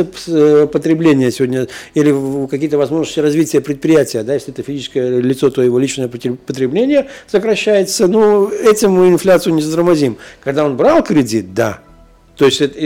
потребление 0.66 1.30
сегодня, 1.30 1.68
или 1.94 2.46
какие-то 2.48 2.78
возможности 2.78 3.20
развития 3.20 3.60
предприятия, 3.60 4.22
да, 4.22 4.34
если 4.34 4.52
это 4.52 4.62
физическое 4.62 5.20
лицо, 5.20 5.50
то 5.50 5.62
его 5.62 5.78
личное 5.78 6.08
потребление 6.08 7.08
сокращается, 7.26 8.06
ну, 8.08 8.48
этим 8.48 8.92
мы 8.92 9.08
инфляцию 9.08 9.54
не 9.54 9.62
затормозим. 9.62 10.18
Когда 10.42 10.64
он 10.64 10.76
брал 10.76 11.02
кредит, 11.02 11.54
да, 11.54 11.80
то 12.38 12.44
есть 12.44 12.60
это, 12.60 12.78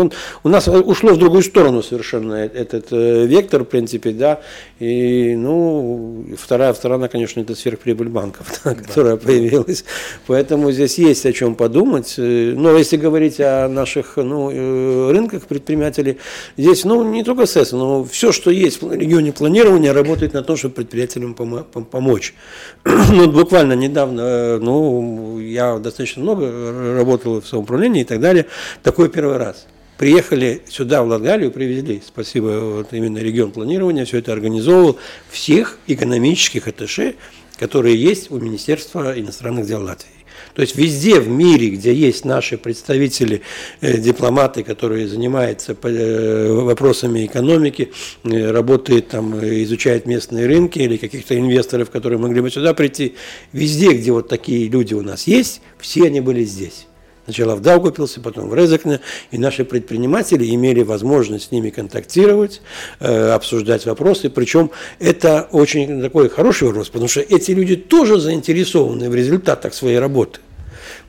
он, 0.00 0.12
у 0.42 0.48
нас 0.48 0.66
ушло 0.66 1.12
в 1.12 1.16
другую 1.16 1.42
сторону 1.42 1.80
совершенно 1.80 2.34
этот 2.34 2.88
э, 2.90 3.24
вектор, 3.26 3.62
в 3.62 3.66
принципе, 3.66 4.10
да. 4.10 4.40
И, 4.80 5.36
ну, 5.36 6.26
вторая 6.36 6.74
сторона, 6.74 7.06
конечно, 7.06 7.40
это 7.40 7.54
сверхприбыль 7.54 8.08
банков, 8.08 8.60
да, 8.64 8.74
которая 8.74 9.16
появилась. 9.16 9.84
Поэтому 10.26 10.72
здесь 10.72 10.98
есть 10.98 11.24
о 11.24 11.32
чем 11.32 11.54
подумать. 11.54 12.14
Э, 12.18 12.52
но 12.56 12.76
если 12.76 12.96
говорить 12.96 13.38
о 13.38 13.68
наших 13.68 14.16
ну, 14.16 14.50
э, 14.50 15.12
рынках 15.12 15.44
предпринимателей, 15.44 16.18
здесь, 16.56 16.84
ну, 16.84 17.04
не 17.04 17.22
только 17.22 17.46
СЭС, 17.46 17.70
но 17.70 18.02
все, 18.04 18.32
что 18.32 18.50
есть 18.50 18.82
в 18.82 18.92
регионе 18.92 19.32
планирования, 19.32 19.92
работает 19.92 20.32
на 20.34 20.42
то, 20.42 20.56
чтобы 20.56 20.74
предпринимателям 20.74 21.34
помочь. 21.34 22.34
ну, 22.84 23.30
буквально 23.30 23.74
недавно, 23.74 24.58
ну, 24.58 25.38
я 25.38 25.78
достаточно 25.78 26.22
много 26.22 26.96
работал 26.96 27.40
в 27.40 27.46
самоуправлении 27.46 28.02
и 28.02 28.04
так 28.04 28.20
далее. 28.20 28.46
Такой 28.96 29.10
первый 29.10 29.36
раз 29.36 29.66
приехали 29.98 30.62
сюда, 30.70 31.02
в 31.02 31.08
Латгалию, 31.08 31.50
привезли, 31.50 32.00
спасибо, 32.02 32.76
вот 32.76 32.94
именно 32.94 33.18
регион 33.18 33.50
планирования, 33.50 34.06
все 34.06 34.20
это 34.20 34.32
организовывал, 34.32 34.96
всех 35.28 35.78
экономических 35.86 36.66
атташе, 36.66 37.16
которые 37.58 37.94
есть 37.94 38.30
у 38.30 38.38
Министерства 38.38 39.12
иностранных 39.20 39.66
дел 39.66 39.82
Латвии. 39.82 40.24
То 40.54 40.62
есть 40.62 40.76
везде 40.76 41.20
в 41.20 41.28
мире, 41.28 41.68
где 41.68 41.92
есть 41.92 42.24
наши 42.24 42.56
представители, 42.56 43.42
э, 43.82 43.98
дипломаты, 43.98 44.62
которые 44.62 45.08
занимаются 45.08 45.76
э, 45.82 46.52
вопросами 46.52 47.26
экономики, 47.26 47.92
э, 48.24 48.50
работают 48.50 49.08
там, 49.08 49.38
изучают 49.44 50.06
местные 50.06 50.46
рынки 50.46 50.78
или 50.78 50.96
каких-то 50.96 51.38
инвесторов, 51.38 51.90
которые 51.90 52.18
могли 52.18 52.40
бы 52.40 52.50
сюда 52.50 52.72
прийти, 52.72 53.14
везде, 53.52 53.92
где 53.92 54.10
вот 54.10 54.30
такие 54.30 54.70
люди 54.70 54.94
у 54.94 55.02
нас 55.02 55.26
есть, 55.26 55.60
все 55.78 56.06
они 56.06 56.22
были 56.22 56.44
здесь. 56.44 56.86
Сначала 57.26 57.56
в 57.56 57.60
Даугупилсе, 57.60 58.20
потом 58.20 58.48
в 58.48 58.54
Резекне. 58.54 59.00
И 59.32 59.38
наши 59.38 59.64
предприниматели 59.64 60.48
имели 60.54 60.82
возможность 60.82 61.48
с 61.48 61.50
ними 61.50 61.70
контактировать, 61.70 62.62
э, 63.00 63.30
обсуждать 63.30 63.84
вопросы. 63.84 64.30
Причем 64.30 64.70
это 65.00 65.48
очень 65.50 66.00
такой 66.00 66.28
хороший 66.28 66.68
вопрос, 66.68 66.88
потому 66.88 67.08
что 67.08 67.20
эти 67.20 67.50
люди 67.50 67.74
тоже 67.74 68.20
заинтересованы 68.20 69.10
в 69.10 69.14
результатах 69.14 69.74
своей 69.74 69.98
работы. 69.98 70.38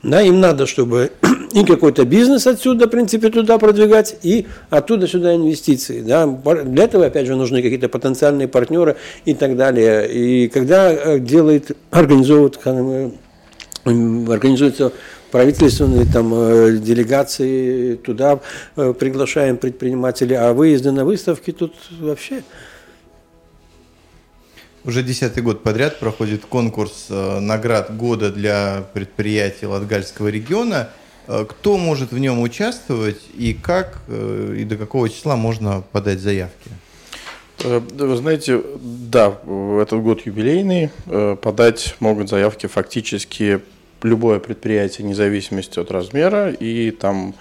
Да, 0.02 0.20
им 0.20 0.40
надо, 0.40 0.66
чтобы 0.66 1.12
и 1.52 1.64
какой-то 1.64 2.04
бизнес 2.04 2.48
отсюда, 2.48 2.86
в 2.86 2.90
принципе, 2.90 3.30
туда 3.30 3.56
продвигать, 3.58 4.16
и 4.24 4.48
оттуда 4.70 5.06
сюда 5.06 5.36
инвестиции. 5.36 6.00
Да. 6.00 6.26
Для 6.26 6.84
этого, 6.84 7.06
опять 7.06 7.28
же, 7.28 7.36
нужны 7.36 7.62
какие-то 7.62 7.88
потенциальные 7.88 8.48
партнеры 8.48 8.96
и 9.24 9.34
так 9.34 9.56
далее. 9.56 10.08
И 10.10 10.48
когда 10.48 10.92
э, 10.92 11.20
делает, 11.20 11.76
организовывают, 11.92 12.58
э, 12.64 13.10
организуется 13.84 14.92
правительственные 15.30 16.06
там 16.06 16.32
э, 16.34 16.78
делегации, 16.78 17.96
туда 17.96 18.40
э, 18.76 18.92
приглашаем 18.98 19.56
предпринимателей, 19.56 20.36
а 20.36 20.52
выезды 20.52 20.90
на 20.92 21.04
выставки 21.04 21.52
тут 21.52 21.74
вообще... 22.00 22.42
Уже 24.84 25.02
десятый 25.02 25.42
год 25.42 25.62
подряд 25.62 25.98
проходит 25.98 26.46
конкурс 26.46 27.06
э, 27.10 27.40
наград 27.40 27.96
года 27.96 28.30
для 28.30 28.84
предприятий 28.94 29.66
Латгальского 29.66 30.28
региона. 30.28 30.90
Кто 31.26 31.76
может 31.76 32.10
в 32.10 32.18
нем 32.18 32.40
участвовать 32.40 33.20
и 33.36 33.52
как 33.52 33.98
и 34.08 34.64
до 34.64 34.76
какого 34.76 35.10
числа 35.10 35.36
можно 35.36 35.84
подать 35.92 36.20
заявки? 36.20 36.70
Вы 37.62 38.16
знаете, 38.16 38.62
да, 38.80 39.36
этот 39.82 40.00
год 40.02 40.24
юбилейный. 40.24 40.88
Подать 41.42 41.96
могут 42.00 42.30
заявки 42.30 42.66
фактически 42.66 43.60
любое 44.02 44.38
предприятие, 44.38 45.04
вне 45.04 45.14
зависимости 45.14 45.78
от 45.78 45.90
размера, 45.90 46.50
и 46.50 46.90
там 46.90 47.34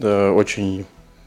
э, 0.00 0.30
очень 0.30 0.86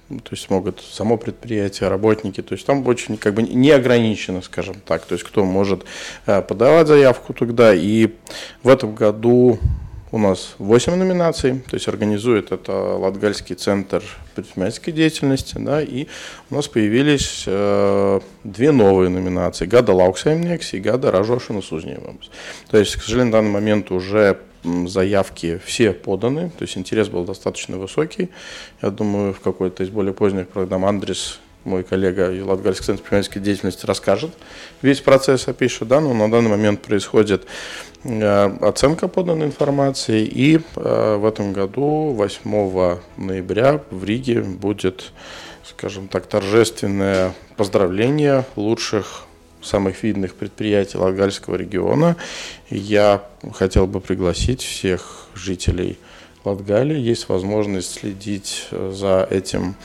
то 0.10 0.32
есть 0.32 0.50
могут 0.50 0.82
само 0.82 1.18
предприятие, 1.18 1.90
работники, 1.90 2.42
то 2.42 2.54
есть 2.54 2.66
там 2.66 2.86
очень 2.86 3.18
как 3.18 3.34
бы 3.34 3.44
не 3.44 3.72
ограничено, 3.72 4.42
скажем 4.42 4.76
так, 4.86 5.06
то 5.06 5.14
есть 5.14 5.24
кто 5.24 5.46
может 5.46 5.86
э, 6.26 6.42
подавать 6.42 6.88
заявку 6.88 7.34
туда, 7.34 7.74
и 7.74 8.10
в 8.64 8.68
этом 8.68 8.94
году 8.94 9.60
у 10.12 10.18
нас 10.18 10.56
8 10.60 10.96
номинаций, 10.96 11.62
то 11.70 11.76
есть 11.76 11.88
организует 11.88 12.52
это 12.52 12.74
Латгальский 12.74 13.56
центр 13.56 14.04
предпринимательской 14.36 14.92
деятельности, 14.92 15.56
да, 15.58 15.82
и 15.82 16.08
у 16.50 16.56
нас 16.56 16.68
появились 16.68 17.46
э, 17.48 18.20
две 18.44 18.72
новые 18.72 19.10
номинации, 19.10 19.66
Gada 19.66 19.94
lauksaimnieks 19.94 20.74
и 20.74 20.80
Gada 20.80 21.12
ražojošais 21.12 21.62
uzņēmums. 21.62 22.30
То 22.70 22.78
есть, 22.78 22.96
к 22.96 23.04
сожалению, 23.04 23.32
в 23.32 23.34
данный 23.34 23.52
момент 23.52 23.92
уже 23.92 24.40
заявки 24.64 25.60
все 25.66 25.94
поданы, 25.94 26.50
то 26.50 26.64
есть 26.64 26.78
интерес 26.78 27.08
был 27.08 27.24
достаточно 27.24 27.78
высокий. 27.78 28.30
Я 28.82 28.92
думаю, 28.92 29.34
в 29.34 29.40
какой-то 29.40 29.84
из 29.84 29.90
более 29.90 30.14
поздних 30.14 30.50
программ 30.50 30.86
Андрес, 30.86 31.40
мой 31.64 31.84
коллега 31.84 32.32
из 32.32 32.44
Латгальского 32.44 32.88
центра 32.88 33.02
предпринимательской 33.02 33.40
деятельности, 33.40 33.86
расскажет 33.86 34.32
весь 34.82 35.02
процесс, 35.02 35.48
опишет, 35.48 35.88
да, 35.88 36.00
но 36.00 36.14
на 36.14 36.30
данный 36.30 36.50
момент 36.50 36.82
происходит 36.82 37.46
э, 38.04 38.58
оценка 38.62 39.08
поданной 39.08 39.48
информации, 39.48 40.26
и 40.26 40.60
э, 40.76 41.16
в 41.18 41.26
этом 41.26 41.54
году, 41.54 42.14
8 42.14 43.00
ноября, 43.18 43.84
в 43.92 44.04
Риге 44.04 44.42
будет, 44.42 45.12
скажем 45.64 46.08
так, 46.08 46.28
торжественное 46.28 47.34
поздравление 47.58 48.46
лучших 48.56 49.26
самых 49.62 50.02
видных 50.04 50.34
предприятий 50.36 50.98
Латгальского 50.98 51.56
региона. 51.56 52.18
Я 52.70 53.24
хотел 53.54 53.88
бы 53.88 54.02
пригласить 54.02 54.62
всех 54.62 55.28
жителей 55.36 56.00
Латгалии. 56.44 56.98
Есть 56.98 57.30
возможность 57.30 58.00
следить 58.00 58.68
э, 58.72 58.92
за 58.94 59.28
этим 59.30 59.76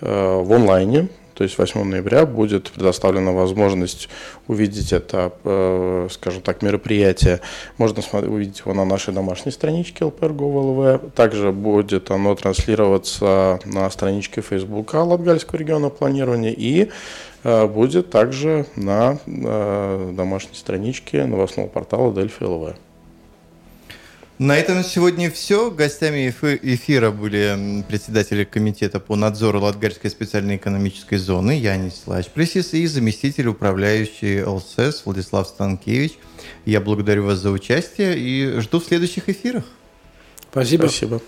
в 0.00 0.52
онлайне. 0.52 1.08
То 1.34 1.44
есть 1.44 1.56
8 1.56 1.84
ноября 1.84 2.26
будет 2.26 2.70
предоставлена 2.72 3.30
возможность 3.30 4.08
увидеть 4.48 4.92
это, 4.92 5.32
э, 5.44 6.08
скажем 6.10 6.42
так, 6.42 6.62
мероприятие. 6.62 7.40
Можно 7.76 8.02
увидеть 8.26 8.58
его 8.58 8.74
на 8.74 8.84
нашей 8.84 9.14
домашней 9.14 9.52
страничке 9.52 10.04
LPR.gov.lv. 10.04 11.10
Также 11.12 11.52
будет 11.52 12.10
оно 12.10 12.34
транслироваться 12.34 13.60
на 13.64 13.88
страничке 13.88 14.40
Facebook 14.40 14.92
Латгальского 14.94 15.58
региона 15.58 15.90
планирования 15.90 16.52
и 16.52 16.90
Э, 17.44 17.66
будет 17.66 18.10
также 18.10 18.66
на 18.76 19.18
э, 19.26 20.12
домашней 20.14 20.54
страничке 20.54 21.24
новостного 21.24 21.68
портала 21.68 22.10
ЛВ. 22.10 22.74
На 24.38 24.56
этом 24.56 24.84
сегодня 24.84 25.32
все. 25.32 25.68
Гостями 25.68 26.28
эфира 26.30 27.10
были 27.10 27.82
председатель 27.88 28.46
комитета 28.46 29.00
по 29.00 29.16
надзору 29.16 29.60
Латгальской 29.60 30.10
специальной 30.10 30.56
экономической 30.56 31.16
зоны 31.16 31.58
Янис 31.58 32.02
Лачпресис 32.06 32.72
и 32.72 32.86
заместитель 32.86 33.48
управляющий 33.48 34.44
ЛСС 34.44 35.02
Владислав 35.04 35.48
Станкевич. 35.48 36.18
Я 36.64 36.80
благодарю 36.80 37.24
вас 37.24 37.38
за 37.38 37.50
участие 37.50 38.16
и 38.16 38.60
жду 38.60 38.78
в 38.78 38.84
следующих 38.84 39.28
эфирах. 39.28 39.64
Спасибо. 40.52 40.82
Спасибо. 40.82 41.20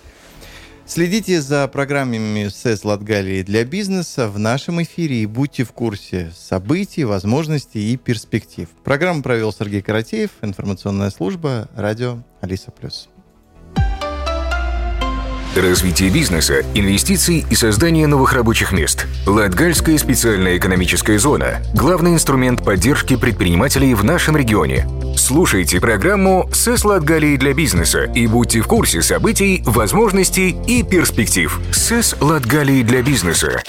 Следите 0.91 1.41
за 1.41 1.69
программами 1.69 2.49
СЭС 2.49 2.85
Латгалии 2.85 3.45
для 3.45 3.65
бизнеса 3.65 4.27
в 4.27 4.41
нашем 4.41 4.83
эфире 4.83 5.23
и 5.23 5.27
будьте 5.27 5.63
в 5.63 5.71
курсе 5.71 6.33
событий, 6.35 7.05
возможностей 7.05 7.93
и 7.93 7.97
перспектив. 7.97 8.69
Программу 8.83 9.23
провел 9.23 9.53
Сергей 9.53 9.83
Каратеев, 9.83 10.31
информационная 10.43 11.11
служба, 11.11 11.69
радио 11.77 12.25
Алиса 12.41 12.73
Плюс. 12.73 13.09
Развитие 15.57 16.11
бизнеса, 16.11 16.63
инвестиций 16.75 17.45
и 17.51 17.55
создание 17.57 18.07
новых 18.07 18.35
рабочих 18.35 18.71
мест. 18.71 19.09
Латгальская 19.27 19.99
специальная 19.99 20.57
экономическая 20.57 21.19
зона– 21.19 21.61
главный 21.75 22.13
инструмент 22.13 22.65
поддержки 22.65 23.17
предпринимателей 23.17 23.95
в 23.95 24.05
нашем 24.05 24.37
регионе. 24.37 24.87
Слушайте 25.17 25.81
программу 25.81 26.49
«СЭС 26.53 26.85
Латгалии 26.85 27.37
для 27.37 27.53
бизнеса» 27.53 28.05
и 28.05 28.29
будьте 28.29 28.61
в 28.61 28.69
курсе 28.69 29.03
событий, 29.03 29.65
возможностей 29.67 30.57
и 30.69 30.85
перспектив. 30.85 31.61
«СЭС 31.73 32.15
Латгалии 32.21 32.85
для 32.85 33.03
бизнеса» 33.03 33.61